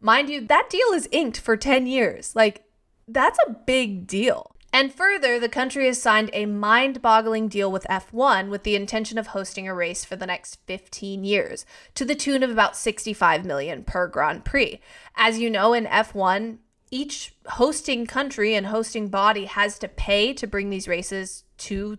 Mind 0.00 0.28
you, 0.28 0.44
that 0.44 0.68
deal 0.68 0.88
is 0.92 1.08
inked 1.12 1.38
for 1.38 1.56
10 1.56 1.86
years. 1.86 2.34
Like, 2.34 2.64
that's 3.06 3.38
a 3.46 3.52
big 3.52 4.08
deal. 4.08 4.51
And 4.72 4.92
further, 4.92 5.38
the 5.38 5.50
country 5.50 5.86
has 5.86 6.00
signed 6.00 6.30
a 6.32 6.46
mind 6.46 7.02
boggling 7.02 7.48
deal 7.48 7.70
with 7.70 7.86
F1 7.90 8.48
with 8.48 8.62
the 8.62 8.74
intention 8.74 9.18
of 9.18 9.28
hosting 9.28 9.68
a 9.68 9.74
race 9.74 10.04
for 10.04 10.16
the 10.16 10.26
next 10.26 10.60
15 10.66 11.24
years 11.24 11.66
to 11.94 12.06
the 12.06 12.14
tune 12.14 12.42
of 12.42 12.50
about 12.50 12.76
65 12.76 13.44
million 13.44 13.84
per 13.84 14.06
Grand 14.06 14.46
Prix. 14.46 14.80
As 15.14 15.38
you 15.38 15.50
know, 15.50 15.74
in 15.74 15.84
F1, 15.84 16.56
each 16.90 17.34
hosting 17.46 18.06
country 18.06 18.54
and 18.54 18.66
hosting 18.66 19.08
body 19.08 19.44
has 19.44 19.78
to 19.78 19.88
pay 19.88 20.32
to 20.34 20.46
bring 20.46 20.70
these 20.70 20.88
races 20.88 21.44
to 21.58 21.98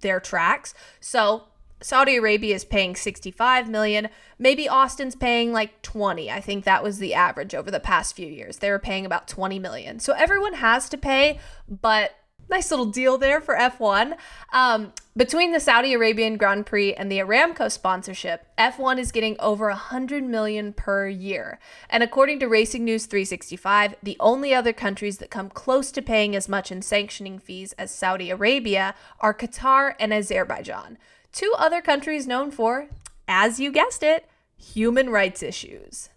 their 0.00 0.20
tracks. 0.20 0.74
So 1.00 1.44
Saudi 1.82 2.16
Arabia 2.16 2.54
is 2.54 2.64
paying 2.64 2.94
65 2.94 3.68
million. 3.68 4.08
Maybe 4.38 4.68
Austin's 4.68 5.16
paying 5.16 5.52
like 5.52 5.80
20. 5.82 6.30
I 6.30 6.40
think 6.40 6.64
that 6.64 6.82
was 6.82 6.98
the 6.98 7.14
average 7.14 7.54
over 7.54 7.70
the 7.70 7.80
past 7.80 8.14
few 8.14 8.26
years. 8.26 8.58
They 8.58 8.70
were 8.70 8.78
paying 8.78 9.06
about 9.06 9.28
20 9.28 9.58
million. 9.58 9.98
So 9.98 10.12
everyone 10.12 10.54
has 10.54 10.88
to 10.90 10.98
pay, 10.98 11.40
but 11.68 12.12
nice 12.50 12.70
little 12.70 12.86
deal 12.86 13.16
there 13.16 13.40
for 13.40 13.54
F1. 13.54 14.16
Um, 14.52 14.92
between 15.16 15.52
the 15.52 15.60
Saudi 15.60 15.94
Arabian 15.94 16.36
Grand 16.36 16.66
Prix 16.66 16.94
and 16.94 17.10
the 17.10 17.18
Aramco 17.18 17.70
sponsorship, 17.70 18.46
F1 18.58 18.98
is 18.98 19.12
getting 19.12 19.36
over 19.38 19.68
100 19.68 20.24
million 20.24 20.72
per 20.72 21.08
year. 21.08 21.58
And 21.88 22.02
according 22.02 22.40
to 22.40 22.48
Racing 22.48 22.84
News 22.84 23.06
365, 23.06 23.94
the 24.02 24.16
only 24.20 24.52
other 24.52 24.72
countries 24.72 25.18
that 25.18 25.30
come 25.30 25.48
close 25.48 25.90
to 25.92 26.02
paying 26.02 26.34
as 26.34 26.48
much 26.48 26.72
in 26.72 26.82
sanctioning 26.82 27.38
fees 27.38 27.72
as 27.74 27.90
Saudi 27.90 28.30
Arabia 28.30 28.94
are 29.20 29.34
Qatar 29.34 29.94
and 29.98 30.12
Azerbaijan 30.12 30.98
two 31.32 31.52
other 31.58 31.80
countries 31.80 32.26
known 32.26 32.50
for, 32.50 32.88
as 33.28 33.60
you 33.60 33.70
guessed 33.72 34.02
it, 34.02 34.26
human 34.56 35.10
rights 35.10 35.42
issues. 35.42 36.08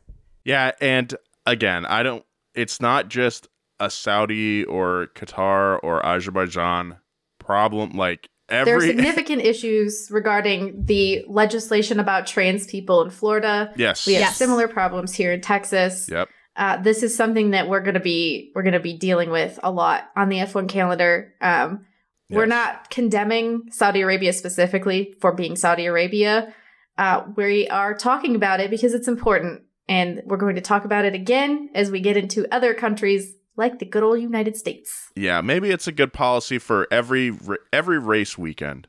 Yeah, 0.44 0.72
and 0.82 1.16
again, 1.46 1.86
I 1.86 2.04
don't 2.04 2.26
it's 2.56 2.80
not 2.82 3.08
just 3.08 3.48
a 3.80 3.90
Saudi 3.90 4.64
or 4.66 5.08
Qatar 5.16 5.80
or 5.82 6.06
Azerbaijan 6.06 6.98
problem 7.40 7.92
like 7.92 8.30
every 8.50 8.66
There 8.72 8.78
are 8.78 8.82
significant 8.88 9.42
issues 9.42 10.08
regarding 10.12 10.86
the 10.86 11.26
legislation 11.28 12.00
about 12.00 12.28
trans 12.28 12.68
people 12.68 13.02
in 13.02 13.10
Florida. 13.10 13.74
Yes. 13.76 14.06
We 14.06 14.14
have 14.14 14.22
Yes. 14.22 14.38
similar 14.38 14.68
problems 14.68 15.14
here 15.14 15.34
in 15.34 15.42
Texas. 15.42 16.08
Yep. 16.12 16.30
Uh, 16.56 16.78
this 16.78 17.02
is 17.02 17.16
something 17.16 17.50
that 17.52 17.68
we're 17.68 17.80
going 17.82 17.96
to 17.96 18.00
be 18.00 18.52
we're 18.54 18.62
going 18.62 18.74
to 18.74 18.80
be 18.80 18.94
dealing 18.94 19.32
with 19.32 19.60
a 19.64 19.72
lot 19.72 20.12
on 20.16 20.30
the 20.30 20.38
F1 20.38 20.70
calendar. 20.70 21.34
Um, 21.42 21.86
We're 22.34 22.46
not 22.46 22.90
condemning 22.90 23.70
Saudi 23.72 24.02
Arabia 24.02 24.34
specifically 24.34 25.16
for 25.20 25.32
being 25.32 25.56
Saudi 25.56 25.86
Arabia. 25.86 26.54
Uh, 26.98 27.24
we 27.36 27.68
are 27.70 27.94
talking 27.94 28.36
about 28.36 28.60
it 28.60 28.70
because 28.70 28.94
it's 28.94 29.08
important, 29.08 29.64
and 29.88 30.22
we're 30.26 30.38
going 30.38 30.56
to 30.56 30.62
talk 30.62 30.86
about 30.86 31.06
it 31.06 31.16
again 31.16 31.70
as 31.74 31.92
we 31.92 32.00
get 32.00 32.18
into 32.18 32.52
other 32.54 32.74
countries 32.74 33.34
like 33.56 33.80
the 33.80 33.86
good 33.86 34.04
old 34.04 34.20
United 34.20 34.56
States. 34.56 35.12
Yeah, 35.16 35.42
maybe 35.42 35.70
it's 35.70 35.88
a 35.88 35.92
good 35.92 36.14
policy 36.14 36.58
for 36.58 36.88
every 36.92 37.38
every 37.72 38.00
race 38.00 38.38
weekend. 38.38 38.88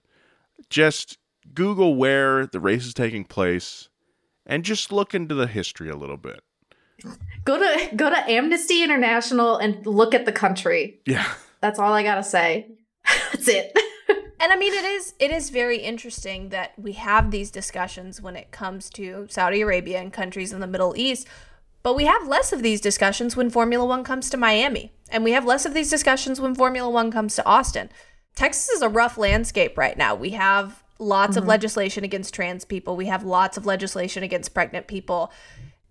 Just 0.71 1.19
Google 1.53 1.95
where 1.95 2.47
the 2.47 2.61
race 2.61 2.87
is 2.87 2.95
taking 2.95 3.25
place 3.25 3.89
and 4.47 4.65
just 4.65 4.93
look 4.93 5.15
into 5.15 5.35
the 5.35 5.47
history 5.47 5.89
a 5.89 5.97
little 5.97 6.17
bit. 6.17 6.43
Go 7.45 7.59
to 7.59 7.95
go 7.97 8.09
to 8.09 8.17
Amnesty 8.17 8.83
International 8.83 9.59
and 9.59 9.85
look 9.87 10.15
at 10.15 10.25
the 10.25 10.33
country. 10.33 11.01
Yeah. 11.05 11.31
That's 11.61 11.79
all 11.79 11.93
I 11.93 12.03
gotta 12.03 12.23
say. 12.23 12.69
That's 13.33 13.49
it. 13.49 13.77
And 14.41 14.53
I 14.53 14.57
mean 14.57 14.75
it 14.75 14.85
is 14.85 15.15
it 15.19 15.31
is 15.31 15.49
very 15.49 15.79
interesting 15.79 16.51
that 16.51 16.79
we 16.79 16.93
have 16.93 17.31
these 17.31 17.51
discussions 17.51 18.21
when 18.21 18.37
it 18.37 18.51
comes 18.51 18.91
to 18.91 19.27
Saudi 19.31 19.63
Arabia 19.63 19.99
and 20.01 20.13
countries 20.13 20.53
in 20.53 20.61
the 20.61 20.67
Middle 20.67 20.93
East, 20.99 21.27
but 21.83 21.97
we 21.97 22.05
have 22.05 22.29
less 22.29 22.53
of 22.53 22.63
these 22.63 22.83
discussions 22.83 23.37
when 23.37 23.49
Formula 23.49 23.87
1 23.87 24.05
comes 24.05 24.29
to 24.29 24.37
Miami, 24.37 24.93
and 25.09 25.25
we 25.25 25.33
have 25.33 25.47
less 25.47 25.65
of 25.65 25.73
these 25.73 25.89
discussions 25.89 26.43
when 26.43 26.55
Formula 26.55 26.91
1 26.91 27.11
comes 27.11 27.37
to 27.37 27.47
Austin. 27.47 27.89
Texas 28.35 28.69
is 28.69 28.83
a 28.83 28.89
rough 28.89 29.17
landscape 29.17 29.79
right 29.79 29.97
now. 29.97 30.15
We 30.15 30.31
have 30.31 30.83
lots 30.99 31.37
of 31.37 31.43
mm-hmm. 31.43 31.51
legislation 31.51 32.05
against 32.05 32.35
trans 32.35 32.65
people. 32.65 32.97
We 32.97 33.07
have 33.07 33.25
lots 33.25 33.57
of 33.57 33.67
legislation 33.67 34.23
against 34.23 34.55
pregnant 34.55 34.87
people. 34.87 35.33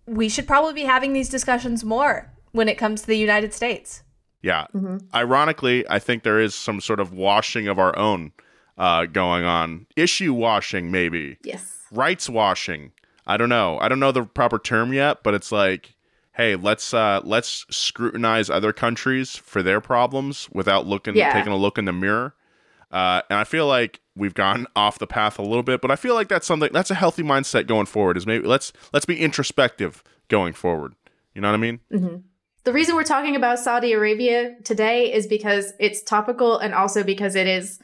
We 0.05 0.29
should 0.29 0.47
probably 0.47 0.73
be 0.73 0.83
having 0.83 1.13
these 1.13 1.29
discussions 1.29 1.83
more 1.83 2.31
when 2.51 2.67
it 2.69 2.77
comes 2.77 3.01
to 3.01 3.07
the 3.07 3.17
United 3.17 3.53
States. 3.53 4.03
Yeah. 4.43 4.67
Ironically, 5.15 5.85
I 5.89 5.97
think 5.99 6.21
there 6.23 6.39
is 6.39 6.53
some 6.53 6.79
sort 6.81 6.99
of 6.99 7.11
washing 7.13 7.67
of 7.67 7.79
our 7.79 7.97
own 7.97 8.33
uh, 8.77 9.05
going 9.05 9.45
on. 9.45 9.87
Issue 9.95 10.33
washing, 10.33 10.91
maybe. 10.91 11.37
yes. 11.43 11.79
Rights 11.91 12.29
washing. 12.29 12.91
I 13.25 13.37
don't 13.37 13.49
know. 13.49 13.79
I 13.79 13.87
don't 13.87 13.99
know 13.99 14.11
the 14.11 14.23
proper 14.23 14.59
term 14.59 14.91
yet, 14.93 15.23
but 15.23 15.33
it's 15.33 15.51
like, 15.51 15.95
hey, 16.33 16.55
let's 16.55 16.93
uh, 16.93 17.21
let's 17.23 17.65
scrutinize 17.69 18.49
other 18.49 18.73
countries 18.73 19.35
for 19.37 19.63
their 19.63 19.79
problems 19.79 20.49
without 20.51 20.85
looking 20.87 21.15
Yeah. 21.15 21.31
taking 21.31 21.53
a 21.53 21.57
look 21.57 21.77
in 21.77 21.85
the 21.85 21.93
mirror. 21.93 22.35
Uh, 22.91 23.21
and 23.29 23.39
I 23.39 23.43
feel 23.43 23.65
like 23.67 24.01
we've 24.15 24.33
gone 24.33 24.67
off 24.75 24.99
the 24.99 25.07
path 25.07 25.39
a 25.39 25.41
little 25.43 25.63
bit, 25.63 25.79
but 25.81 25.89
I 25.91 25.95
feel 25.95 26.15
like 26.15 26.27
that's 26.27 26.45
something 26.47 26.69
that's 26.73 26.91
a 26.91 26.95
healthy 26.95 27.23
mindset 27.23 27.65
going 27.67 27.85
forward. 27.85 28.17
Is 28.17 28.25
maybe 28.27 28.45
let's 28.47 28.73
let's 28.91 29.05
be 29.05 29.19
introspective 29.21 30.03
going 30.27 30.53
forward. 30.53 30.95
You 31.33 31.41
know 31.41 31.47
what 31.49 31.55
I 31.55 31.57
mean? 31.57 32.23
The 32.63 32.73
reason 32.73 32.95
we're 32.95 33.03
talking 33.03 33.35
about 33.35 33.59
Saudi 33.59 33.91
Arabia 33.91 34.55
today 34.63 35.11
is 35.13 35.27
because 35.27 35.73
it's 35.79 36.01
topical 36.01 36.57
and 36.57 36.73
also 36.73 37.03
because 37.03 37.35
it 37.35 37.45
is 37.45 37.77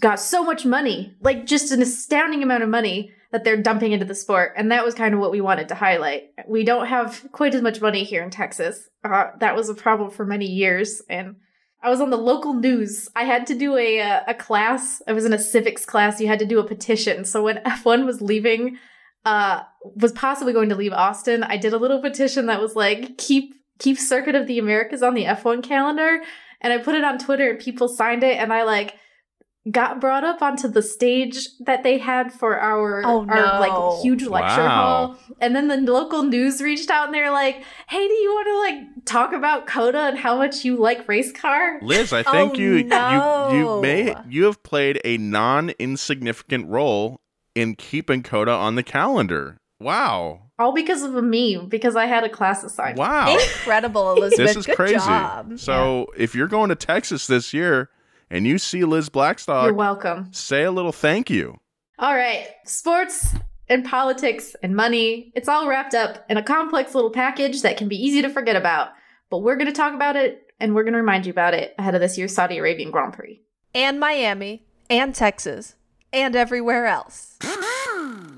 got 0.00 0.18
so 0.18 0.42
much 0.42 0.64
money, 0.64 1.14
like 1.20 1.44
just 1.44 1.72
an 1.72 1.82
astounding 1.82 2.42
amount 2.42 2.62
of 2.62 2.70
money 2.70 3.12
that 3.32 3.44
they're 3.44 3.60
dumping 3.60 3.92
into 3.92 4.06
the 4.06 4.14
sport. 4.14 4.52
And 4.56 4.72
that 4.72 4.84
was 4.84 4.94
kind 4.94 5.12
of 5.12 5.20
what 5.20 5.30
we 5.30 5.42
wanted 5.42 5.68
to 5.68 5.74
highlight. 5.74 6.30
We 6.46 6.64
don't 6.64 6.86
have 6.86 7.26
quite 7.32 7.54
as 7.54 7.60
much 7.60 7.82
money 7.82 8.04
here 8.04 8.22
in 8.22 8.30
Texas. 8.30 8.88
Uh, 9.04 9.26
that 9.40 9.54
was 9.54 9.68
a 9.68 9.74
problem 9.74 10.10
for 10.10 10.24
many 10.24 10.46
years. 10.46 11.02
And 11.10 11.36
I 11.82 11.90
was 11.90 12.00
on 12.00 12.08
the 12.08 12.16
local 12.16 12.54
news. 12.54 13.10
I 13.14 13.24
had 13.24 13.46
to 13.48 13.54
do 13.54 13.76
a, 13.76 14.00
uh, 14.00 14.20
a 14.28 14.34
class. 14.34 15.02
I 15.06 15.12
was 15.12 15.26
in 15.26 15.34
a 15.34 15.38
civics 15.38 15.84
class. 15.84 16.18
You 16.18 16.28
had 16.28 16.38
to 16.38 16.46
do 16.46 16.60
a 16.60 16.66
petition. 16.66 17.26
So 17.26 17.42
when 17.42 17.56
F1 17.66 18.06
was 18.06 18.22
leaving, 18.22 18.78
uh, 19.26 19.62
was 19.82 20.12
possibly 20.12 20.54
going 20.54 20.70
to 20.70 20.74
leave 20.74 20.92
Austin, 20.92 21.42
I 21.42 21.58
did 21.58 21.74
a 21.74 21.78
little 21.78 22.00
petition 22.00 22.46
that 22.46 22.62
was 22.62 22.74
like, 22.74 23.18
keep 23.18 23.52
keep 23.78 23.98
Circuit 23.98 24.34
of 24.34 24.46
the 24.46 24.58
Americas 24.58 25.02
on 25.02 25.14
the 25.14 25.24
F1 25.24 25.62
calendar. 25.62 26.20
And 26.60 26.72
I 26.72 26.78
put 26.78 26.94
it 26.94 27.04
on 27.04 27.18
Twitter 27.18 27.50
and 27.50 27.58
people 27.58 27.88
signed 27.88 28.22
it 28.24 28.36
and 28.36 28.52
I 28.52 28.64
like 28.64 28.94
got 29.70 30.00
brought 30.00 30.24
up 30.24 30.40
onto 30.40 30.66
the 30.66 30.80
stage 30.80 31.46
that 31.66 31.82
they 31.82 31.98
had 31.98 32.32
for 32.32 32.58
our 32.58 33.02
Oh, 33.04 33.26
our 33.28 33.36
no. 33.36 33.60
like 33.60 34.02
huge 34.02 34.24
lecture 34.24 34.62
Wow. 34.64 34.68
hall. 34.68 35.18
And 35.40 35.54
then 35.54 35.68
the 35.68 35.76
local 35.92 36.22
news 36.22 36.62
reached 36.62 36.90
out 36.90 37.06
and 37.06 37.14
they're 37.14 37.30
like, 37.30 37.62
"Hey, 37.88 38.08
do 38.08 38.14
you 38.14 38.30
want 38.32 38.46
to 38.46 38.58
like 38.58 39.04
talk 39.04 39.32
about 39.34 39.66
COTA 39.66 39.98
and 39.98 40.18
how 40.18 40.36
much 40.36 40.64
you 40.64 40.76
like 40.76 41.06
race 41.06 41.32
car?" 41.32 41.78
Liz, 41.82 42.12
I 42.12 42.20
oh, 42.20 42.32
think 42.32 42.54
Oh, 42.54 42.58
you 42.58 42.76
you 42.76 43.58
you 43.58 43.80
may 43.82 44.16
you 44.28 44.44
have 44.44 44.62
played 44.62 45.00
a 45.04 45.18
non 45.18 45.70
insignificant 45.78 46.68
role 46.68 47.20
in 47.54 47.74
keeping 47.74 48.22
COTA 48.22 48.52
on 48.52 48.74
the 48.74 48.82
calendar. 48.82 49.58
Wow. 49.80 50.40
All 50.58 50.72
because 50.72 51.02
of 51.02 51.14
a 51.14 51.22
meme 51.22 51.68
because 51.68 51.94
I 51.96 52.06
had 52.06 52.24
a 52.24 52.28
class 52.28 52.64
assignment. 52.64 52.98
Wow. 52.98 53.32
Incredible, 53.32 54.12
Elizabeth. 54.16 54.46
this 54.48 54.56
is 54.56 54.66
Good 54.66 54.76
crazy. 54.76 54.94
job. 54.96 55.58
So 55.58 56.08
if 56.16 56.34
you're 56.34 56.48
going 56.48 56.68
to 56.70 56.74
Texas 56.74 57.26
this 57.28 57.54
year 57.54 57.88
and 58.30 58.46
you 58.46 58.58
see 58.58 58.84
Liz 58.84 59.08
Blackstock, 59.08 59.64
You're 59.66 59.74
welcome. 59.74 60.32
say 60.32 60.64
a 60.64 60.70
little 60.72 60.92
thank 60.92 61.30
you. 61.30 61.58
All 62.00 62.14
right, 62.14 62.46
sports 62.64 63.34
and 63.68 63.84
politics 63.84 64.54
and 64.62 64.74
money, 64.74 65.32
it's 65.34 65.48
all 65.48 65.68
wrapped 65.68 65.94
up 65.94 66.24
in 66.28 66.36
a 66.36 66.42
complex 66.42 66.94
little 66.94 67.10
package 67.10 67.62
that 67.62 67.76
can 67.76 67.88
be 67.88 67.96
easy 67.96 68.22
to 68.22 68.28
forget 68.28 68.56
about. 68.56 68.88
But 69.30 69.38
we're 69.38 69.56
going 69.56 69.66
to 69.66 69.72
talk 69.72 69.94
about 69.94 70.16
it 70.16 70.42
and 70.58 70.74
we're 70.74 70.82
going 70.84 70.92
to 70.94 70.98
remind 71.00 71.26
you 71.26 71.30
about 71.32 71.54
it 71.54 71.74
ahead 71.78 71.94
of 71.94 72.00
this 72.00 72.16
year's 72.18 72.34
Saudi 72.34 72.58
Arabian 72.58 72.90
Grand 72.90 73.12
Prix. 73.12 73.40
and 73.74 74.00
Miami 74.00 74.66
and 74.90 75.14
Texas 75.14 75.76
and 76.12 76.34
everywhere 76.34 76.86
else. 76.86 77.36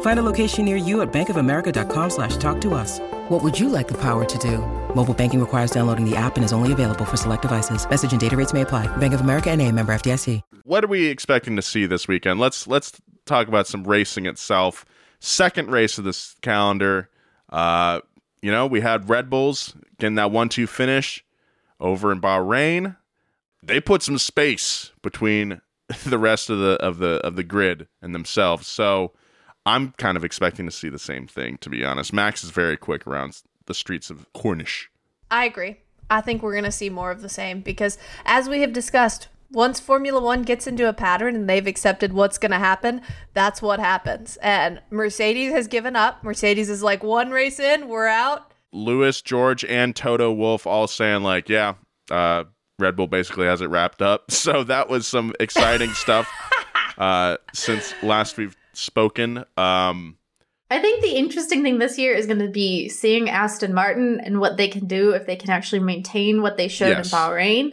Find 0.00 0.18
a 0.18 0.22
location 0.24 0.64
near 0.64 0.76
you 0.76 1.02
at 1.02 1.12
bankofamerica.com 1.12 2.10
slash 2.10 2.36
talk 2.38 2.60
to 2.62 2.74
us. 2.74 2.98
What 3.28 3.44
would 3.44 3.58
you 3.58 3.68
like 3.68 3.86
the 3.86 3.96
power 3.98 4.24
to 4.24 4.38
do? 4.38 4.58
Mobile 4.94 5.14
banking 5.14 5.38
requires 5.38 5.70
downloading 5.70 6.08
the 6.08 6.16
app 6.16 6.34
and 6.36 6.44
is 6.44 6.52
only 6.52 6.72
available 6.72 7.04
for 7.04 7.16
select 7.16 7.42
devices. 7.42 7.88
Message 7.88 8.10
and 8.10 8.20
data 8.20 8.36
rates 8.36 8.52
may 8.52 8.62
apply. 8.62 8.88
Bank 8.96 9.14
of 9.14 9.20
America 9.20 9.50
and 9.50 9.62
a 9.62 9.70
member 9.70 9.92
FDIC. 9.94 10.40
What 10.64 10.84
are 10.84 10.88
we 10.88 11.06
expecting 11.06 11.56
to 11.56 11.62
see 11.62 11.86
this 11.86 12.08
weekend? 12.08 12.40
Let's 12.40 12.66
let's 12.66 13.00
talk 13.26 13.48
about 13.48 13.66
some 13.66 13.84
racing 13.84 14.26
itself. 14.26 14.84
Second 15.20 15.70
race 15.70 15.98
of 15.98 16.04
this 16.04 16.36
calendar. 16.42 17.08
Uh, 17.48 18.00
you 18.42 18.50
know, 18.50 18.66
we 18.66 18.80
had 18.80 19.08
Red 19.08 19.30
Bulls 19.30 19.74
getting 19.98 20.16
that 20.16 20.30
one-two 20.30 20.66
finish 20.66 21.24
over 21.80 22.12
in 22.12 22.20
Bahrain. 22.20 22.96
They 23.62 23.80
put 23.80 24.02
some 24.02 24.18
space 24.18 24.92
between 25.02 25.60
the 26.04 26.18
rest 26.18 26.50
of 26.50 26.58
the 26.58 26.72
of 26.80 26.98
the 26.98 27.20
of 27.26 27.36
the 27.36 27.44
grid 27.44 27.88
and 28.00 28.14
themselves. 28.14 28.66
So 28.66 29.12
I'm 29.68 29.92
kind 29.98 30.16
of 30.16 30.24
expecting 30.24 30.64
to 30.64 30.72
see 30.72 30.88
the 30.88 30.98
same 30.98 31.26
thing, 31.26 31.58
to 31.58 31.68
be 31.68 31.84
honest. 31.84 32.10
Max 32.10 32.42
is 32.42 32.48
very 32.48 32.78
quick 32.78 33.06
around 33.06 33.42
the 33.66 33.74
streets 33.74 34.08
of 34.08 34.26
Corniche. 34.34 34.86
I 35.30 35.44
agree. 35.44 35.76
I 36.08 36.22
think 36.22 36.42
we're 36.42 36.52
going 36.52 36.64
to 36.64 36.72
see 36.72 36.88
more 36.88 37.10
of 37.10 37.20
the 37.20 37.28
same 37.28 37.60
because, 37.60 37.98
as 38.24 38.48
we 38.48 38.62
have 38.62 38.72
discussed, 38.72 39.28
once 39.52 39.78
Formula 39.78 40.22
One 40.22 40.42
gets 40.42 40.66
into 40.66 40.88
a 40.88 40.94
pattern 40.94 41.36
and 41.36 41.50
they've 41.50 41.66
accepted 41.66 42.14
what's 42.14 42.38
going 42.38 42.52
to 42.52 42.58
happen, 42.58 43.02
that's 43.34 43.60
what 43.60 43.78
happens. 43.78 44.38
And 44.38 44.80
Mercedes 44.90 45.52
has 45.52 45.68
given 45.68 45.96
up. 45.96 46.24
Mercedes 46.24 46.70
is 46.70 46.82
like, 46.82 47.02
one 47.02 47.30
race 47.30 47.60
in, 47.60 47.88
we're 47.88 48.06
out. 48.06 48.50
Lewis, 48.72 49.20
George, 49.20 49.66
and 49.66 49.94
Toto 49.94 50.32
Wolff 50.32 50.66
all 50.66 50.86
saying, 50.86 51.22
like, 51.22 51.50
yeah, 51.50 51.74
uh, 52.10 52.44
Red 52.78 52.96
Bull 52.96 53.06
basically 53.06 53.46
has 53.46 53.60
it 53.60 53.66
wrapped 53.66 54.00
up. 54.00 54.30
So 54.30 54.64
that 54.64 54.88
was 54.88 55.06
some 55.06 55.34
exciting 55.38 55.90
stuff 55.90 56.26
uh, 56.96 57.36
since 57.52 57.92
last 58.02 58.38
we've 58.38 58.56
spoken. 58.78 59.44
Um, 59.56 60.16
I 60.70 60.80
think 60.80 61.02
the 61.02 61.16
interesting 61.16 61.62
thing 61.62 61.78
this 61.78 61.98
year 61.98 62.12
is 62.14 62.26
going 62.26 62.38
to 62.40 62.48
be 62.48 62.88
seeing 62.88 63.28
Aston 63.30 63.72
Martin 63.74 64.20
and 64.20 64.38
what 64.40 64.56
they 64.56 64.68
can 64.68 64.86
do 64.86 65.12
if 65.12 65.26
they 65.26 65.36
can 65.36 65.50
actually 65.50 65.78
maintain 65.80 66.42
what 66.42 66.56
they 66.56 66.68
showed 66.68 66.88
Yes. 66.88 67.06
in 67.12 67.18
Bahrain, 67.18 67.70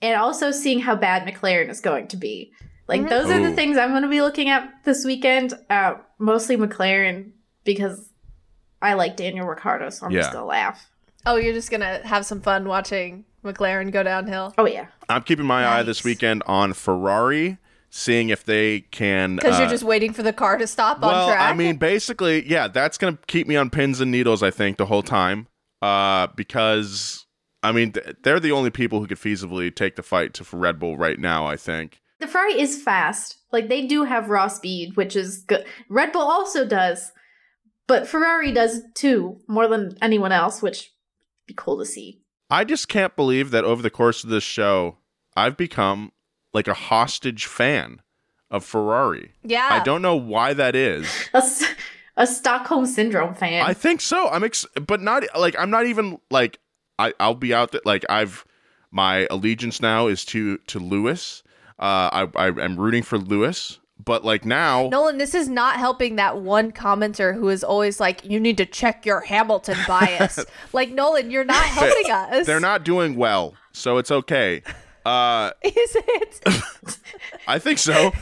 and 0.00 0.16
also 0.18 0.50
seeing 0.50 0.80
how 0.80 0.96
bad 0.96 1.26
McLaren 1.26 1.68
is 1.68 1.80
going 1.80 2.08
to 2.08 2.16
be. 2.16 2.52
Like 2.88 3.08
those 3.08 3.30
are 3.30 3.40
the 3.40 3.54
things 3.54 3.76
I'm 3.76 3.90
going 3.90 4.02
to 4.02 4.08
be 4.08 4.22
looking 4.22 4.48
at 4.48 4.68
this 4.84 5.04
weekend. 5.04 5.54
Uh, 5.68 5.94
mostly 6.18 6.56
McLaren 6.56 7.32
because 7.62 8.10
I 8.82 8.94
like 8.94 9.16
Daniel 9.16 9.46
Ricciardo, 9.46 9.90
so 9.90 10.06
I'm 10.06 10.12
Yeah. 10.12 10.20
just 10.20 10.32
gonna 10.32 10.46
laugh. 10.46 10.90
Oh, 11.26 11.36
you're 11.36 11.52
just 11.52 11.70
going 11.70 11.82
to 11.82 12.00
have 12.06 12.24
some 12.24 12.40
fun 12.40 12.66
watching 12.66 13.26
McLaren 13.44 13.92
go 13.92 14.02
downhill 14.02 14.54
Oh 14.58 14.66
yeah, 14.66 14.86
I'm 15.08 15.22
keeping 15.22 15.44
my 15.44 15.66
eye 15.68 15.82
this 15.82 16.02
weekend 16.02 16.42
on 16.46 16.72
Ferrari, 16.72 17.58
seeing 17.90 18.30
if 18.30 18.44
they 18.44 18.80
can. 18.80 19.36
because 19.36 19.56
uh, 19.56 19.60
you're 19.60 19.70
just 19.70 19.84
waiting 19.84 20.12
for 20.12 20.22
the 20.22 20.32
car 20.32 20.56
to 20.56 20.66
stop 20.66 21.00
well, 21.00 21.10
on 21.10 21.32
track. 21.32 21.50
I 21.50 21.54
mean, 21.54 21.76
basically, 21.76 22.48
yeah, 22.48 22.68
that's 22.68 22.96
gonna 22.96 23.18
keep 23.26 23.46
me 23.46 23.56
on 23.56 23.68
pins 23.68 24.00
and 24.00 24.10
needles. 24.10 24.42
I 24.42 24.50
think 24.50 24.78
the 24.78 24.86
whole 24.86 25.02
time, 25.02 25.48
uh, 25.82 26.28
because 26.36 27.26
I 27.62 27.72
mean, 27.72 27.92
th- 27.92 28.16
they're 28.22 28.40
the 28.40 28.52
only 28.52 28.70
people 28.70 29.00
who 29.00 29.06
could 29.06 29.18
feasibly 29.18 29.74
take 29.74 29.96
the 29.96 30.02
fight 30.02 30.32
to 30.34 30.44
for 30.44 30.56
Red 30.56 30.78
Bull 30.78 30.96
right 30.96 31.18
now. 31.18 31.46
I 31.46 31.56
think. 31.56 32.00
the 32.20 32.26
Ferrari 32.26 32.58
is 32.60 32.82
fast. 32.82 33.38
Like 33.52 33.68
they 33.68 33.86
do 33.86 34.04
have 34.04 34.30
raw 34.30 34.46
speed, 34.48 34.96
which 34.96 35.16
is 35.16 35.44
good. 35.46 35.66
Red 35.88 36.12
Bull 36.12 36.22
also 36.22 36.64
does, 36.64 37.12
but 37.88 38.06
Ferrari 38.06 38.52
does 38.52 38.82
too, 38.94 39.40
more 39.48 39.66
than 39.66 39.96
anyone 40.00 40.32
else, 40.32 40.62
which 40.62 40.92
be 41.46 41.54
cool 41.54 41.78
to 41.78 41.84
see. 41.84 42.22
I 42.48 42.64
just 42.64 42.88
can't 42.88 43.14
believe 43.16 43.50
that 43.50 43.64
over 43.64 43.82
the 43.82 43.90
course 43.90 44.24
of 44.24 44.30
this 44.30 44.44
show, 44.44 44.98
I've 45.36 45.56
become 45.56 46.12
like 46.52 46.68
a 46.68 46.74
hostage 46.74 47.46
fan 47.46 48.00
of 48.50 48.64
Ferrari. 48.64 49.32
yeah. 49.44 49.68
I 49.70 49.82
don't 49.82 50.02
know 50.02 50.16
why 50.16 50.52
that 50.54 50.74
is. 50.74 51.06
A 52.16 52.26
Stockholm 52.26 52.84
syndrome 52.84 53.32
fan. 53.34 53.64
I 53.64 53.72
think 53.72 54.00
so. 54.02 54.28
I'm 54.28 54.44
ex- 54.44 54.66
but 54.86 55.00
not 55.00 55.22
like 55.38 55.56
I'm 55.58 55.70
not 55.70 55.86
even 55.86 56.18
like 56.30 56.58
I 56.98 57.14
I'll 57.18 57.34
be 57.34 57.54
out 57.54 57.72
there 57.72 57.80
like 57.86 58.04
I've 58.10 58.44
my 58.90 59.26
allegiance 59.30 59.80
now 59.80 60.08
is 60.08 60.24
to 60.26 60.58
to 60.66 60.78
Lewis. 60.80 61.42
Uh, 61.78 62.10
I 62.12 62.28
I 62.34 62.46
am 62.48 62.76
rooting 62.78 63.02
for 63.04 63.16
Lewis, 63.16 63.78
but 64.04 64.22
like 64.22 64.44
now 64.44 64.88
Nolan, 64.88 65.16
this 65.16 65.34
is 65.34 65.48
not 65.48 65.76
helping 65.76 66.16
that 66.16 66.42
one 66.42 66.72
commenter 66.72 67.32
who 67.34 67.48
is 67.48 67.64
always 67.64 68.00
like, 68.00 68.22
you 68.24 68.38
need 68.38 68.58
to 68.58 68.66
check 68.66 69.06
your 69.06 69.20
Hamilton 69.20 69.78
bias. 69.88 70.44
like, 70.74 70.90
Nolan, 70.90 71.30
you're 71.30 71.44
not 71.44 71.64
helping 71.64 72.10
us. 72.10 72.46
they're 72.46 72.60
not 72.60 72.84
doing 72.84 73.16
well, 73.16 73.54
so 73.72 73.96
it's 73.96 74.10
okay. 74.10 74.62
Uh, 75.04 75.52
Is 75.64 75.96
it? 75.96 76.98
I 77.46 77.58
think 77.58 77.78
so. 77.78 78.12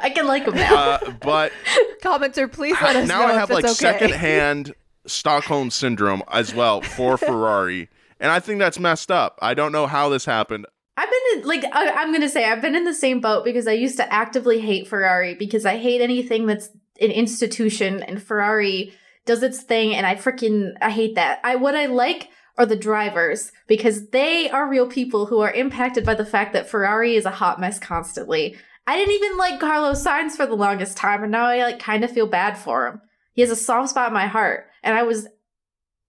I 0.00 0.10
can 0.10 0.26
like 0.26 0.44
him 0.44 0.54
now. 0.54 0.74
Uh, 0.74 1.10
but 1.22 1.52
commenter, 2.02 2.50
please 2.50 2.76
let 2.82 2.96
us 2.96 3.08
know. 3.08 3.14
now 3.14 3.26
know 3.26 3.26
I 3.26 3.30
if 3.30 3.40
have 3.40 3.50
it's 3.50 3.54
like 3.54 3.64
okay. 3.64 3.74
secondhand 3.74 4.74
Stockholm 5.06 5.70
syndrome 5.70 6.22
as 6.30 6.54
well 6.54 6.80
for 6.80 7.16
Ferrari, 7.16 7.88
and 8.18 8.30
I 8.30 8.40
think 8.40 8.58
that's 8.58 8.78
messed 8.78 9.10
up. 9.10 9.38
I 9.42 9.54
don't 9.54 9.72
know 9.72 9.86
how 9.86 10.08
this 10.08 10.24
happened. 10.24 10.66
I've 10.96 11.10
been 11.10 11.40
in, 11.40 11.48
like 11.48 11.64
I, 11.72 11.90
I'm 11.90 12.12
gonna 12.12 12.28
say 12.28 12.44
I've 12.44 12.62
been 12.62 12.74
in 12.74 12.84
the 12.84 12.94
same 12.94 13.20
boat 13.20 13.44
because 13.44 13.66
I 13.66 13.72
used 13.72 13.96
to 13.96 14.12
actively 14.12 14.60
hate 14.60 14.88
Ferrari 14.88 15.34
because 15.34 15.66
I 15.66 15.76
hate 15.76 16.00
anything 16.00 16.46
that's 16.46 16.70
an 17.00 17.10
institution 17.10 18.02
and 18.02 18.22
Ferrari 18.22 18.92
does 19.26 19.42
its 19.42 19.62
thing 19.62 19.94
and 19.94 20.06
I 20.06 20.14
freaking 20.14 20.74
I 20.80 20.90
hate 20.90 21.16
that. 21.16 21.40
I 21.42 21.56
what 21.56 21.74
I 21.74 21.86
like 21.86 22.28
are 22.56 22.66
the 22.66 22.76
drivers 22.76 23.52
because 23.66 24.08
they 24.08 24.48
are 24.50 24.68
real 24.68 24.86
people 24.86 25.26
who 25.26 25.40
are 25.40 25.52
impacted 25.52 26.04
by 26.04 26.14
the 26.14 26.24
fact 26.24 26.52
that 26.52 26.68
Ferrari 26.68 27.16
is 27.16 27.24
a 27.24 27.30
hot 27.30 27.60
mess 27.60 27.78
constantly. 27.78 28.56
I 28.86 28.96
didn't 28.96 29.14
even 29.14 29.36
like 29.36 29.60
Carlos 29.60 30.04
Sainz 30.04 30.32
for 30.32 30.46
the 30.46 30.54
longest 30.54 30.96
time 30.96 31.22
and 31.22 31.32
now 31.32 31.46
I 31.46 31.62
like 31.62 31.78
kind 31.78 32.04
of 32.04 32.10
feel 32.10 32.26
bad 32.26 32.56
for 32.56 32.86
him. 32.86 33.00
He 33.32 33.40
has 33.40 33.50
a 33.50 33.56
soft 33.56 33.90
spot 33.90 34.08
in 34.08 34.14
my 34.14 34.26
heart 34.26 34.66
and 34.82 34.96
I 34.96 35.02
was 35.02 35.26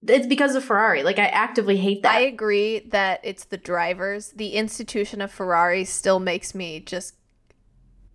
it's 0.07 0.27
because 0.27 0.53
of 0.53 0.63
Ferrari. 0.63 1.01
Like 1.01 1.17
I 1.17 1.27
actively 1.27 1.77
hate 1.77 2.03
that. 2.03 2.15
I 2.15 2.21
agree 2.21 2.79
that 2.91 3.21
it's 3.23 3.45
the 3.45 3.57
drivers. 3.57 4.31
The 4.35 4.49
institution 4.49 5.21
of 5.21 5.31
Ferrari 5.31 5.83
still 5.83 6.19
makes 6.19 6.53
me 6.53 6.79
just 6.79 7.15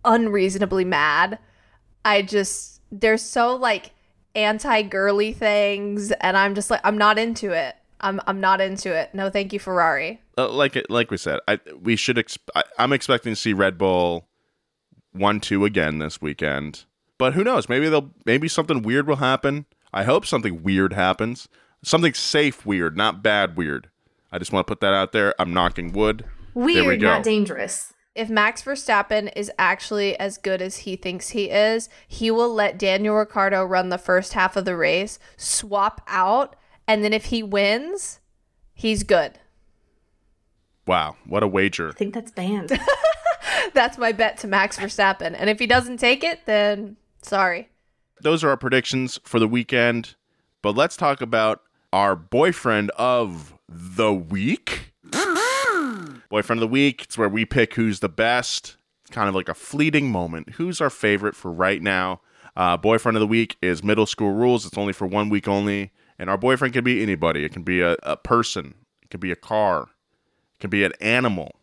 unreasonably 0.05 0.85
mad. 0.85 1.39
I 2.05 2.21
just 2.21 2.81
they're 2.91 3.17
so 3.17 3.55
like 3.55 3.91
anti-girly 4.35 5.33
things 5.33 6.11
and 6.11 6.37
I'm 6.37 6.55
just 6.55 6.71
like 6.71 6.81
I'm 6.85 6.97
not 6.97 7.19
into 7.19 7.51
it. 7.51 7.75
I'm 8.01 8.19
I'm 8.27 8.39
not 8.39 8.61
into 8.61 8.93
it. 8.93 9.13
No, 9.13 9.29
thank 9.29 9.53
you 9.53 9.59
Ferrari. 9.59 10.21
uh, 10.37 10.49
like 10.49 10.77
like 10.89 11.11
we 11.11 11.17
said, 11.17 11.39
I 11.47 11.59
we 11.81 11.95
should. 11.95 12.17
Ex- 12.17 12.37
I, 12.55 12.63
I'm 12.77 12.93
expecting 12.93 13.33
to 13.33 13.35
see 13.35 13.53
Red 13.53 13.77
Bull 13.77 14.27
one 15.11 15.39
two 15.39 15.65
again 15.65 15.99
this 15.99 16.21
weekend. 16.21 16.85
But 17.17 17.33
who 17.33 17.43
knows? 17.43 17.69
Maybe 17.69 17.87
they'll 17.89 18.11
maybe 18.25 18.47
something 18.47 18.81
weird 18.81 19.07
will 19.07 19.17
happen. 19.17 19.65
I 19.93 20.03
hope 20.03 20.25
something 20.25 20.63
weird 20.63 20.93
happens. 20.93 21.47
Something 21.83 22.13
safe 22.13 22.65
weird, 22.65 22.95
not 22.95 23.23
bad 23.23 23.57
weird. 23.57 23.89
I 24.31 24.39
just 24.39 24.51
want 24.51 24.65
to 24.65 24.71
put 24.71 24.81
that 24.81 24.93
out 24.93 25.11
there. 25.11 25.33
I'm 25.39 25.53
knocking 25.53 25.91
wood. 25.91 26.25
There 26.53 26.63
we 26.65 26.81
Weird, 26.81 27.01
not 27.01 27.23
dangerous. 27.23 27.93
If 28.13 28.29
Max 28.29 28.61
Verstappen 28.61 29.31
is 29.35 29.49
actually 29.57 30.17
as 30.19 30.37
good 30.37 30.61
as 30.61 30.77
he 30.77 30.95
thinks 30.97 31.29
he 31.29 31.49
is, 31.49 31.87
he 32.07 32.29
will 32.29 32.53
let 32.53 32.77
Daniel 32.77 33.15
Ricciardo 33.15 33.63
run 33.63 33.89
the 33.89 33.97
first 33.97 34.33
half 34.33 34.57
of 34.57 34.65
the 34.65 34.75
race, 34.75 35.17
swap 35.37 36.01
out, 36.07 36.55
and 36.87 37.03
then 37.03 37.13
if 37.13 37.25
he 37.25 37.43
wins, 37.43 38.19
he's 38.73 39.03
good. 39.03 39.39
Wow, 40.87 41.15
what 41.25 41.43
a 41.43 41.47
wager! 41.47 41.89
I 41.89 41.93
think 41.93 42.13
that's 42.13 42.31
banned. 42.31 42.71
That's 43.73 43.97
my 43.97 44.11
bet 44.11 44.37
to 44.39 44.47
Max 44.47 44.77
Verstappen. 44.77 45.35
And 45.37 45.49
if 45.49 45.59
he 45.59 45.67
doesn't 45.67 45.97
take 45.97 46.23
it, 46.23 46.45
then 46.45 46.97
sorry. 47.21 47.69
Those 48.21 48.43
are 48.43 48.49
our 48.49 48.57
predictions 48.57 49.19
for 49.23 49.39
the 49.39 49.47
weekend. 49.47 50.15
But 50.61 50.75
let's 50.75 50.97
talk 50.97 51.21
about 51.21 51.61
our 51.91 52.15
boyfriend 52.15 52.91
of 52.91 53.55
the 53.67 54.13
week. 54.13 54.93
boyfriend 56.29 56.59
of 56.59 56.61
the 56.61 56.71
week. 56.71 57.03
It's 57.03 57.17
where 57.17 57.29
we 57.29 57.45
pick 57.45 57.75
who's 57.75 57.99
the 57.99 58.09
best. 58.09 58.77
It's 59.01 59.13
kind 59.13 59.27
of 59.29 59.35
like 59.35 59.49
a 59.49 59.53
fleeting 59.53 60.11
moment. 60.11 60.51
Who's 60.51 60.81
our 60.81 60.89
favorite 60.89 61.35
for 61.35 61.51
right 61.51 61.81
now? 61.81 62.21
Uh, 62.55 62.77
boyfriend 62.77 63.15
of 63.15 63.21
the 63.21 63.27
week 63.27 63.55
is 63.61 63.83
middle 63.83 64.05
school 64.05 64.33
rules. 64.33 64.65
It's 64.65 64.77
only 64.77 64.93
for 64.93 65.07
one 65.07 65.29
week 65.29 65.47
only. 65.47 65.91
And 66.21 66.29
our 66.29 66.37
boyfriend 66.37 66.75
can 66.75 66.83
be 66.83 67.01
anybody. 67.01 67.43
It 67.43 67.51
can 67.51 67.63
be 67.63 67.81
a, 67.81 67.97
a 68.03 68.15
person. 68.15 68.75
It 69.01 69.09
can 69.09 69.19
be 69.19 69.31
a 69.31 69.35
car. 69.35 69.87
It 70.53 70.59
can 70.59 70.69
be 70.69 70.83
an 70.83 70.93
animal. 71.01 71.55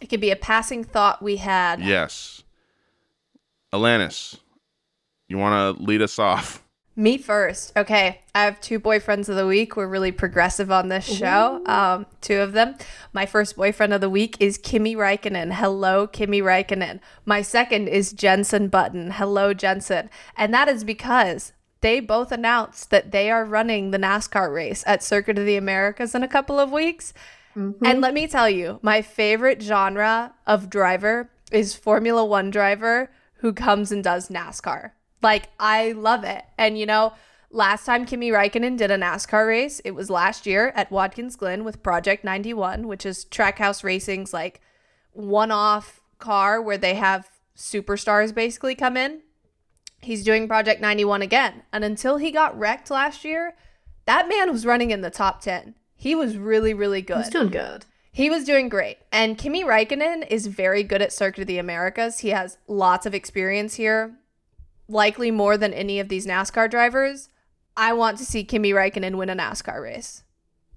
It 0.00 0.06
could 0.06 0.22
be 0.22 0.30
a 0.30 0.36
passing 0.36 0.82
thought 0.82 1.22
we 1.22 1.36
had. 1.36 1.82
Yes. 1.82 2.42
Alanis, 3.70 4.38
you 5.28 5.36
want 5.36 5.76
to 5.76 5.84
lead 5.84 6.00
us 6.00 6.18
off? 6.18 6.64
Me 6.96 7.18
first. 7.18 7.76
Okay. 7.76 8.22
I 8.34 8.44
have 8.44 8.58
two 8.62 8.80
boyfriends 8.80 9.28
of 9.28 9.36
the 9.36 9.46
week. 9.46 9.76
We're 9.76 9.86
really 9.86 10.12
progressive 10.12 10.72
on 10.72 10.88
this 10.88 11.04
show. 11.04 11.62
Um, 11.66 12.06
two 12.22 12.40
of 12.40 12.54
them. 12.54 12.74
My 13.12 13.26
first 13.26 13.54
boyfriend 13.54 13.92
of 13.92 14.00
the 14.00 14.08
week 14.08 14.38
is 14.40 14.56
Kimi 14.56 14.96
Räikkönen. 14.96 15.52
Hello, 15.52 16.06
Kimi 16.06 16.40
Räikkönen. 16.40 17.00
My 17.26 17.42
second 17.42 17.88
is 17.88 18.14
Jensen 18.14 18.68
Button. 18.68 19.10
Hello, 19.10 19.52
Jensen. 19.52 20.08
And 20.38 20.54
that 20.54 20.68
is 20.68 20.84
because 20.84 21.52
they 21.80 22.00
both 22.00 22.32
announced 22.32 22.90
that 22.90 23.12
they 23.12 23.30
are 23.30 23.44
running 23.44 23.90
the 23.90 23.98
NASCAR 23.98 24.52
race 24.52 24.82
at 24.86 25.02
Circuit 25.02 25.38
of 25.38 25.46
the 25.46 25.56
Americas 25.56 26.14
in 26.14 26.22
a 26.22 26.28
couple 26.28 26.58
of 26.58 26.72
weeks. 26.72 27.12
And 27.54 27.74
mm-hmm. 27.74 28.00
let 28.00 28.14
me 28.14 28.26
tell 28.26 28.48
you, 28.48 28.78
my 28.82 29.02
favorite 29.02 29.62
genre 29.62 30.34
of 30.46 30.70
driver 30.70 31.30
is 31.50 31.74
Formula 31.74 32.24
One 32.24 32.50
driver 32.50 33.10
who 33.38 33.52
comes 33.52 33.90
and 33.90 34.02
does 34.02 34.28
NASCAR. 34.28 34.92
Like, 35.22 35.48
I 35.58 35.92
love 35.92 36.24
it. 36.24 36.44
And 36.56 36.78
you 36.78 36.86
know, 36.86 37.14
last 37.50 37.84
time 37.84 38.04
Kimi 38.04 38.30
Räikkönen 38.30 38.76
did 38.76 38.90
a 38.90 38.98
NASCAR 38.98 39.46
race, 39.46 39.80
it 39.84 39.92
was 39.92 40.10
last 40.10 40.46
year 40.46 40.72
at 40.76 40.90
Watkins 40.90 41.36
Glen 41.36 41.64
with 41.64 41.82
Project 41.82 42.24
91, 42.24 42.86
which 42.86 43.04
is 43.06 43.24
Trackhouse 43.24 43.82
Racing's 43.82 44.32
like 44.32 44.60
one 45.12 45.50
off 45.50 46.00
car 46.18 46.60
where 46.60 46.78
they 46.78 46.94
have 46.94 47.28
superstars 47.56 48.34
basically 48.34 48.74
come 48.74 48.96
in. 48.96 49.22
He's 50.00 50.24
doing 50.24 50.48
Project 50.48 50.80
91 50.80 51.22
again. 51.22 51.62
And 51.72 51.84
until 51.84 52.16
he 52.18 52.30
got 52.30 52.58
wrecked 52.58 52.90
last 52.90 53.24
year, 53.24 53.54
that 54.06 54.28
man 54.28 54.50
was 54.50 54.66
running 54.66 54.90
in 54.90 55.00
the 55.00 55.10
top 55.10 55.40
10. 55.40 55.74
He 55.94 56.14
was 56.14 56.36
really, 56.36 56.72
really 56.72 57.02
good. 57.02 57.18
He's 57.18 57.30
doing 57.30 57.48
good. 57.48 57.84
He 58.10 58.30
was 58.30 58.44
doing 58.44 58.68
great. 58.68 58.98
And 59.12 59.38
Kimi 59.38 59.64
Räikkönen 59.64 60.26
is 60.28 60.46
very 60.46 60.82
good 60.82 61.02
at 61.02 61.12
Circuit 61.12 61.42
of 61.42 61.46
the 61.46 61.58
Americas. 61.58 62.20
He 62.20 62.30
has 62.30 62.58
lots 62.66 63.06
of 63.06 63.14
experience 63.14 63.74
here, 63.74 64.16
likely 64.88 65.30
more 65.30 65.56
than 65.56 65.72
any 65.72 66.00
of 66.00 66.08
these 66.08 66.26
NASCAR 66.26 66.70
drivers. 66.70 67.28
I 67.76 67.92
want 67.92 68.18
to 68.18 68.24
see 68.24 68.44
Kimi 68.44 68.72
Räikkönen 68.72 69.16
win 69.16 69.30
a 69.30 69.36
NASCAR 69.36 69.82
race. 69.82 70.24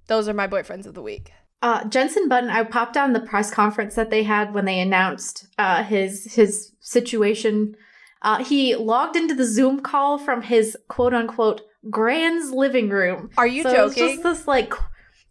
Those 0.08 0.28
are 0.28 0.34
my 0.34 0.48
boyfriends 0.48 0.86
of 0.86 0.94
the 0.94 1.02
week. 1.02 1.32
Uh, 1.62 1.86
Jensen 1.86 2.28
Button, 2.28 2.50
I 2.50 2.64
popped 2.64 2.98
on 2.98 3.14
the 3.14 3.20
press 3.20 3.52
conference 3.52 3.96
that 3.96 4.10
they 4.10 4.24
had 4.24 4.54
when 4.54 4.66
they 4.66 4.80
announced 4.80 5.48
uh, 5.58 5.84
his 5.84 6.34
his 6.34 6.72
situation. 6.80 7.76
Uh, 8.22 8.44
he 8.44 8.76
logged 8.76 9.16
into 9.16 9.34
the 9.34 9.46
Zoom 9.46 9.80
call 9.82 10.18
from 10.18 10.42
his 10.44 10.78
quote 10.88 11.14
unquote 11.14 11.62
Grand's 11.90 12.52
living 12.52 12.90
room. 12.90 13.32
Are 13.38 13.48
you 13.48 13.64
so 13.64 13.70
It 13.70 13.82
was 13.84 13.96
joking? 13.96 14.10
just 14.12 14.24
this 14.24 14.48
like, 14.48 14.74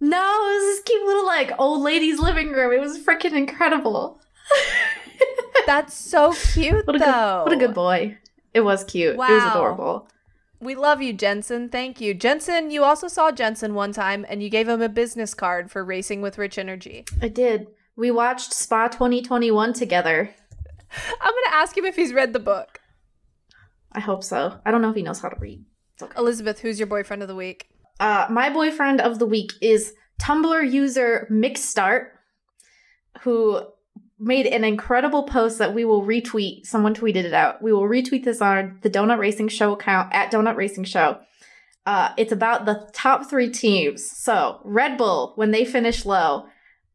no, 0.00 0.18
it 0.18 0.54
was 0.54 0.76
this 0.76 0.82
cute 0.84 1.06
little 1.06 1.26
like 1.26 1.52
old 1.58 1.82
lady's 1.82 2.18
living 2.18 2.50
room. 2.50 2.72
It 2.72 2.80
was 2.80 2.98
freaking 2.98 3.32
incredible. 3.32 4.20
That's 5.66 5.94
so 5.94 6.32
cute, 6.32 6.86
What 6.86 6.96
a 6.96 6.98
though. 6.98 7.04
good, 7.04 7.42
what 7.44 7.52
a 7.52 7.56
good 7.66 7.74
boy. 7.74 8.18
It 8.54 8.62
was 8.62 8.82
cute. 8.82 9.14
It 9.14 9.18
was 9.18 9.44
Wow. 9.44 9.50
adorable. 9.50 10.08
We 10.58 10.74
love 10.74 11.00
you, 11.00 11.12
Jensen. 11.12 11.68
Thank 11.68 12.00
you. 12.00 12.12
Jensen, 12.12 12.70
you 12.70 12.82
also 12.82 13.08
saw 13.08 13.30
Jensen 13.30 13.74
one 13.74 13.92
time 13.92 14.26
and 14.28 14.42
you 14.42 14.50
gave 14.50 14.68
him 14.68 14.82
a 14.82 14.88
business 14.88 15.32
card 15.32 15.70
for 15.70 15.84
racing 15.84 16.20
with 16.22 16.36
Rich 16.38 16.58
Energy. 16.58 17.04
I 17.22 17.28
did. 17.28 17.68
We 17.96 18.10
watched 18.10 18.52
Spa 18.52 18.88
2021 18.88 19.72
together. 19.72 20.30
I'm 21.20 21.32
going 21.32 21.44
to 21.50 21.54
ask 21.54 21.76
him 21.76 21.84
if 21.84 21.96
he's 21.96 22.12
read 22.12 22.32
the 22.32 22.40
book. 22.40 22.79
I 23.92 24.00
hope 24.00 24.22
so. 24.22 24.60
I 24.64 24.70
don't 24.70 24.82
know 24.82 24.90
if 24.90 24.96
he 24.96 25.02
knows 25.02 25.20
how 25.20 25.28
to 25.28 25.40
read. 25.40 25.64
Okay. 26.00 26.12
Elizabeth, 26.16 26.60
who's 26.60 26.78
your 26.78 26.86
boyfriend 26.86 27.22
of 27.22 27.28
the 27.28 27.34
week? 27.34 27.68
Uh, 27.98 28.26
my 28.30 28.48
boyfriend 28.50 29.00
of 29.00 29.18
the 29.18 29.26
week 29.26 29.52
is 29.60 29.92
Tumblr 30.20 30.72
user 30.72 31.26
Mixstart, 31.30 32.08
who 33.22 33.62
made 34.18 34.46
an 34.46 34.64
incredible 34.64 35.24
post 35.24 35.58
that 35.58 35.74
we 35.74 35.84
will 35.84 36.02
retweet. 36.02 36.66
Someone 36.66 36.94
tweeted 36.94 37.24
it 37.24 37.34
out. 37.34 37.62
We 37.62 37.72
will 37.72 37.88
retweet 37.88 38.24
this 38.24 38.40
on 38.40 38.78
the 38.82 38.90
Donut 38.90 39.18
Racing 39.18 39.48
Show 39.48 39.72
account 39.72 40.12
at 40.14 40.30
Donut 40.30 40.56
Racing 40.56 40.84
Show. 40.84 41.18
Uh, 41.86 42.12
it's 42.16 42.32
about 42.32 42.66
the 42.66 42.88
top 42.92 43.28
three 43.28 43.50
teams. 43.50 44.08
So, 44.08 44.60
Red 44.64 44.98
Bull, 44.98 45.32
when 45.36 45.50
they 45.50 45.64
finish 45.64 46.04
low, 46.04 46.46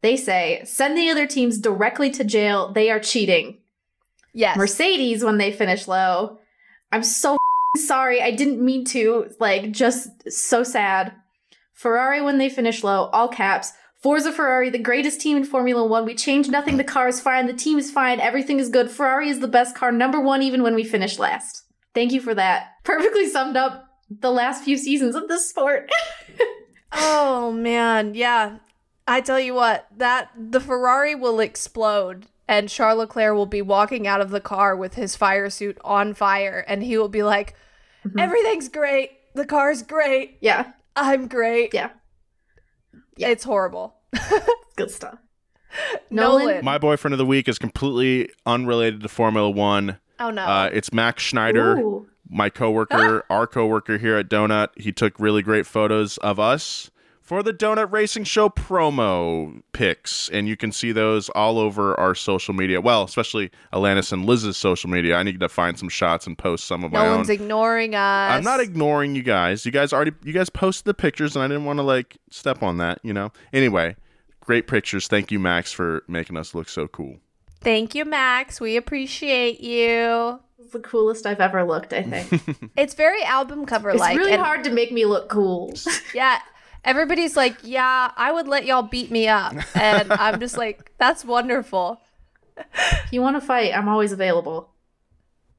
they 0.01 0.15
say, 0.15 0.61
send 0.65 0.95
the 0.95 1.09
other 1.09 1.25
teams 1.25 1.57
directly 1.57 2.11
to 2.11 2.23
jail. 2.23 2.71
They 2.71 2.91
are 2.91 2.99
cheating. 2.99 3.57
Yes. 4.33 4.55
Mercedes, 4.55 5.23
when 5.23 5.39
they 5.39 5.51
finish 5.51 5.87
low, 5.87 6.39
I'm 6.95 7.03
so 7.03 7.35
sorry. 7.75 8.21
I 8.21 8.31
didn't 8.31 8.63
mean 8.63 8.85
to. 8.85 9.29
Like, 9.37 9.73
just 9.73 10.31
so 10.31 10.63
sad. 10.63 11.11
Ferrari, 11.73 12.21
when 12.21 12.37
they 12.37 12.47
finish 12.47 12.85
low, 12.85 13.09
all 13.11 13.27
caps. 13.27 13.73
Forza 14.01 14.31
Ferrari, 14.31 14.69
the 14.69 14.79
greatest 14.79 15.19
team 15.19 15.35
in 15.35 15.43
Formula 15.43 15.85
One. 15.85 16.05
We 16.05 16.15
change 16.15 16.47
nothing. 16.47 16.77
The 16.77 16.85
car 16.85 17.09
is 17.09 17.19
fine. 17.19 17.47
The 17.47 17.53
team 17.53 17.77
is 17.77 17.91
fine. 17.91 18.21
Everything 18.21 18.61
is 18.61 18.69
good. 18.69 18.89
Ferrari 18.89 19.27
is 19.27 19.41
the 19.41 19.47
best 19.49 19.75
car, 19.75 19.91
number 19.91 20.21
one, 20.21 20.41
even 20.41 20.63
when 20.63 20.73
we 20.73 20.85
finish 20.85 21.19
last. 21.19 21.63
Thank 21.93 22.13
you 22.13 22.21
for 22.21 22.33
that. 22.33 22.67
Perfectly 22.85 23.27
summed 23.27 23.57
up 23.57 23.89
the 24.09 24.31
last 24.31 24.63
few 24.63 24.77
seasons 24.77 25.15
of 25.15 25.27
this 25.27 25.49
sport. 25.49 25.91
Oh 26.97 27.51
man, 27.51 28.13
yeah. 28.13 28.59
I 29.05 29.19
tell 29.19 29.39
you 29.39 29.53
what, 29.53 29.85
that 29.97 30.29
the 30.37 30.61
Ferrari 30.61 31.13
will 31.13 31.41
explode 31.41 32.27
and 32.47 32.69
Charles 32.69 32.99
Leclerc 32.99 33.35
will 33.35 33.45
be 33.45 33.61
walking 33.61 34.07
out 34.07 34.21
of 34.21 34.29
the 34.29 34.41
car 34.41 34.75
with 34.75 34.95
his 34.95 35.15
fire 35.15 35.49
suit 35.49 35.77
on 35.83 36.13
fire 36.13 36.63
and 36.67 36.83
he 36.83 36.97
will 36.97 37.09
be 37.09 37.23
like, 37.23 37.55
"Everything's 38.17 38.69
great. 38.69 39.11
The 39.33 39.45
car's 39.45 39.81
great. 39.81 40.37
yeah, 40.41 40.73
I'm 40.95 41.27
great." 41.27 41.73
yeah, 41.73 41.89
It's 43.17 43.43
horrible. 43.43 43.95
good 44.75 44.91
stuff. 44.91 45.17
Nolan. 46.09 46.45
Nolan? 46.47 46.65
My 46.65 46.77
boyfriend 46.77 47.13
of 47.13 47.17
the 47.17 47.25
week 47.25 47.47
is 47.49 47.59
completely 47.59 48.29
unrelated 48.45 49.01
to 49.01 49.09
Formula 49.09 49.49
One. 49.49 49.99
oh 50.19 50.29
no. 50.29 50.43
Uh, 50.43 50.69
it's 50.71 50.93
Max 50.93 51.23
Schneider, 51.23 51.77
Ooh. 51.77 52.07
my 52.29 52.49
coworker, 52.49 53.25
our 53.29 53.47
coworker 53.47 53.97
here 53.97 54.15
at 54.17 54.29
Donut. 54.29 54.69
He 54.77 54.91
took 54.91 55.19
really 55.19 55.41
great 55.41 55.65
photos 55.65 56.17
of 56.19 56.39
us 56.39 56.89
for 57.25 57.41
the 57.41 57.51
Donut 57.51 57.91
Racing 57.91 58.23
Show 58.23 58.49
promo 58.49 59.61
pics, 59.73 60.29
and 60.29 60.47
you 60.47 60.55
can 60.55 60.71
see 60.71 60.91
those 60.91 61.27
all 61.29 61.57
over 61.57 61.99
our 61.99 62.13
social 62.13 62.53
media. 62.53 62.79
Well, 62.79 63.03
especially 63.03 63.49
Alanis 63.73 64.13
and 64.13 64.25
Liz's 64.25 64.55
social 64.57 64.89
media. 64.91 65.15
I 65.17 65.23
need 65.23 65.39
to 65.39 65.49
find 65.49 65.77
some 65.77 65.89
shots 65.89 66.27
and 66.27 66.37
post 66.37 66.65
some 66.65 66.83
of 66.83 66.91
my 66.91 66.99
own. 66.99 67.05
No 67.07 67.15
one's 67.17 67.29
ignoring 67.29 67.95
us. 67.95 68.31
I'm 68.31 68.43
not 68.43 68.59
ignoring 68.59 69.15
you 69.15 69.23
guys. 69.23 69.65
You 69.65 69.71
guys 69.71 69.91
already 69.91 70.11
you 70.23 70.33
guys 70.33 70.49
posted 70.49 70.85
the 70.85 70.93
pictures 70.93 71.35
and 71.35 71.43
I 71.43 71.47
didn't 71.47 71.65
want 71.65 71.79
to 71.79 71.83
like 71.83 72.17
step 72.29 72.61
on 72.61 72.77
that, 72.77 72.99
you 73.03 73.11
know. 73.11 73.31
Anyway, 73.51 73.95
great 74.39 74.67
pictures. 74.67 75.07
Thank 75.07 75.31
you 75.31 75.39
Max 75.39 75.71
for 75.71 76.03
making 76.07 76.37
us 76.37 76.53
look 76.53 76.69
so 76.69 76.87
cool. 76.87 77.17
Thank 77.61 77.95
you, 77.95 78.05
Max. 78.05 78.61
We 78.61 78.77
appreciate 78.77 79.59
you. 79.61 80.39
The 80.71 80.79
coolest 80.79 81.25
I've 81.25 81.39
ever 81.39 81.63
looked, 81.63 81.91
I 81.93 82.03
think. 82.03 82.71
It's 82.77 82.93
very 82.93 83.23
album 83.23 83.65
cover 83.65 83.89
it's 83.89 83.99
like. 83.99 84.17
really 84.17 84.33
and- 84.33 84.41
hard 84.41 84.63
to 84.65 84.69
make 84.71 84.91
me 84.91 85.05
look 85.05 85.29
cool. 85.29 85.73
Yeah. 86.13 86.39
Everybody's 86.85 87.35
like, 87.35 87.57
yeah, 87.63 88.11
I 88.15 88.31
would 88.31 88.47
let 88.47 88.65
y'all 88.65 88.83
beat 88.83 89.11
me 89.11 89.27
up. 89.27 89.53
And 89.75 90.13
I'm 90.13 90.39
just 90.39 90.57
like, 90.57 90.91
that's 90.97 91.25
wonderful. 91.25 91.99
if 92.57 93.11
you 93.11 93.21
want 93.21 93.35
to 93.35 93.41
fight, 93.41 93.73
I'm 93.75 93.89
always 93.89 94.11
available. 94.11 94.69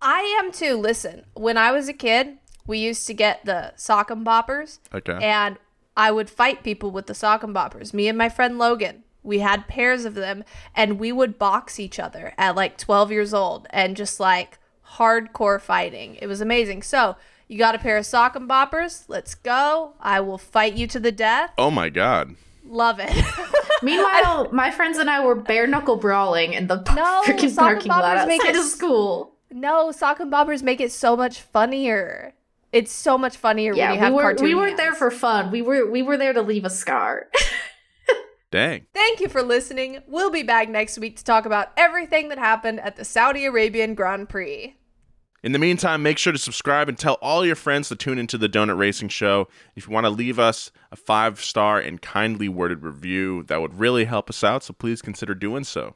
I 0.00 0.20
am 0.42 0.52
too. 0.52 0.74
Listen, 0.76 1.24
when 1.34 1.56
I 1.58 1.72
was 1.72 1.88
a 1.88 1.92
kid, 1.92 2.38
we 2.66 2.78
used 2.78 3.06
to 3.08 3.14
get 3.14 3.44
the 3.44 3.72
sock 3.76 4.10
and 4.10 4.24
boppers, 4.26 4.78
Okay. 4.94 5.18
and 5.20 5.56
I 5.96 6.10
would 6.10 6.28
fight 6.30 6.62
people 6.62 6.90
with 6.90 7.06
the 7.06 7.14
sock 7.14 7.42
and 7.42 7.54
boppers. 7.54 7.92
Me 7.94 8.06
and 8.08 8.16
my 8.18 8.28
friend 8.28 8.58
Logan, 8.58 9.02
we 9.22 9.38
had 9.40 9.66
pairs 9.68 10.04
of 10.04 10.14
them, 10.14 10.44
and 10.74 10.98
we 10.98 11.10
would 11.12 11.38
box 11.38 11.80
each 11.80 11.98
other 11.98 12.34
at 12.38 12.54
like 12.54 12.76
12 12.78 13.10
years 13.10 13.32
old 13.34 13.66
and 13.70 13.96
just 13.96 14.20
like 14.20 14.58
hardcore 14.96 15.60
fighting. 15.60 16.16
It 16.20 16.26
was 16.26 16.40
amazing. 16.40 16.82
So, 16.82 17.16
you 17.48 17.58
got 17.58 17.74
a 17.74 17.78
pair 17.78 17.96
of 17.96 18.06
sock 18.06 18.36
and 18.36 18.48
boppers? 18.48 19.04
Let's 19.08 19.34
go. 19.34 19.94
I 20.00 20.20
will 20.20 20.38
fight 20.38 20.74
you 20.74 20.86
to 20.88 21.00
the 21.00 21.12
death. 21.12 21.52
oh 21.58 21.70
my 21.70 21.88
god. 21.88 22.34
Love 22.64 22.98
it. 23.00 23.12
Meanwhile, 23.82 24.48
my 24.52 24.70
friends 24.70 24.98
and 24.98 25.08
I 25.08 25.24
were 25.24 25.34
bare 25.36 25.66
knuckle 25.66 25.96
brawling 25.96 26.52
in 26.54 26.66
the 26.66 26.76
No, 26.94 27.22
freaking 27.24 27.50
sock 27.50 27.82
and 27.82 27.86
parking 27.86 27.88
lot 27.88 28.04
boppers 28.16 28.26
make 28.26 28.40
outside 28.40 28.54
it 28.56 28.58
of 28.60 28.64
school. 28.64 29.32
No, 29.52 29.92
sock 29.92 30.18
and 30.18 30.32
bobbers 30.32 30.62
make 30.62 30.80
it 30.80 30.90
so 30.90 31.16
much 31.16 31.40
funnier. 31.40 32.34
It's 32.72 32.90
so 32.92 33.16
much 33.16 33.36
funnier 33.36 33.70
when 33.70 33.78
Yeah, 33.78 33.92
you 33.92 33.98
have 34.00 34.12
we, 34.12 34.16
were, 34.16 34.22
cartoon 34.22 34.44
we 34.46 34.54
weren't 34.54 34.76
there 34.76 34.94
for 34.94 35.10
fun. 35.10 35.50
We 35.52 35.62
were 35.62 35.88
we 35.88 36.02
were 36.02 36.16
there 36.16 36.32
to 36.32 36.42
leave 36.42 36.64
a 36.64 36.70
scar. 36.70 37.28
Dang. 38.50 38.86
Thank 38.94 39.20
you 39.20 39.28
for 39.28 39.42
listening. 39.42 40.02
We'll 40.06 40.30
be 40.30 40.42
back 40.42 40.68
next 40.68 40.98
week 40.98 41.16
to 41.18 41.24
talk 41.24 41.46
about 41.46 41.68
everything 41.76 42.28
that 42.30 42.38
happened 42.38 42.80
at 42.80 42.96
the 42.96 43.04
Saudi 43.04 43.44
Arabian 43.44 43.94
Grand 43.94 44.28
Prix. 44.28 44.76
In 45.46 45.52
the 45.52 45.60
meantime, 45.60 46.02
make 46.02 46.18
sure 46.18 46.32
to 46.32 46.38
subscribe 46.40 46.88
and 46.88 46.98
tell 46.98 47.18
all 47.22 47.46
your 47.46 47.54
friends 47.54 47.88
to 47.88 47.94
tune 47.94 48.18
into 48.18 48.36
the 48.36 48.48
Donut 48.48 48.78
Racing 48.78 49.10
Show. 49.10 49.46
If 49.76 49.86
you 49.86 49.92
want 49.92 50.04
to 50.04 50.10
leave 50.10 50.40
us 50.40 50.72
a 50.90 50.96
five 50.96 51.40
star 51.40 51.78
and 51.78 52.02
kindly 52.02 52.48
worded 52.48 52.82
review, 52.82 53.44
that 53.44 53.60
would 53.60 53.78
really 53.78 54.06
help 54.06 54.28
us 54.28 54.42
out, 54.42 54.64
so 54.64 54.72
please 54.72 55.00
consider 55.00 55.36
doing 55.36 55.62
so. 55.62 55.94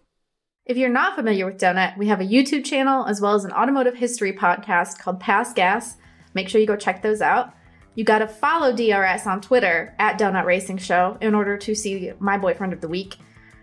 if 0.66 0.76
you're 0.76 0.88
not 0.88 1.16
familiar 1.16 1.46
with 1.46 1.58
Donut, 1.58 1.98
we 1.98 2.06
have 2.06 2.20
a 2.20 2.24
YouTube 2.24 2.64
channel 2.64 3.06
as 3.06 3.20
well 3.20 3.34
as 3.34 3.44
an 3.44 3.50
automotive 3.50 3.96
history 3.96 4.32
podcast 4.32 5.00
called 5.00 5.18
Past 5.18 5.56
Gas. 5.56 5.96
Make 6.32 6.48
sure 6.48 6.60
you 6.60 6.66
go 6.68 6.76
check 6.76 7.02
those 7.02 7.20
out. 7.20 7.52
You 7.96 8.04
got 8.04 8.20
to 8.20 8.28
follow 8.28 8.72
DRS 8.72 9.26
on 9.26 9.40
Twitter 9.40 9.96
at 9.98 10.16
Donut 10.16 10.44
Racing 10.44 10.78
Show 10.78 11.18
in 11.20 11.34
order 11.34 11.56
to 11.56 11.74
see 11.74 12.12
my 12.20 12.38
boyfriend 12.38 12.72
of 12.72 12.80
the 12.80 12.88
week. 12.88 13.16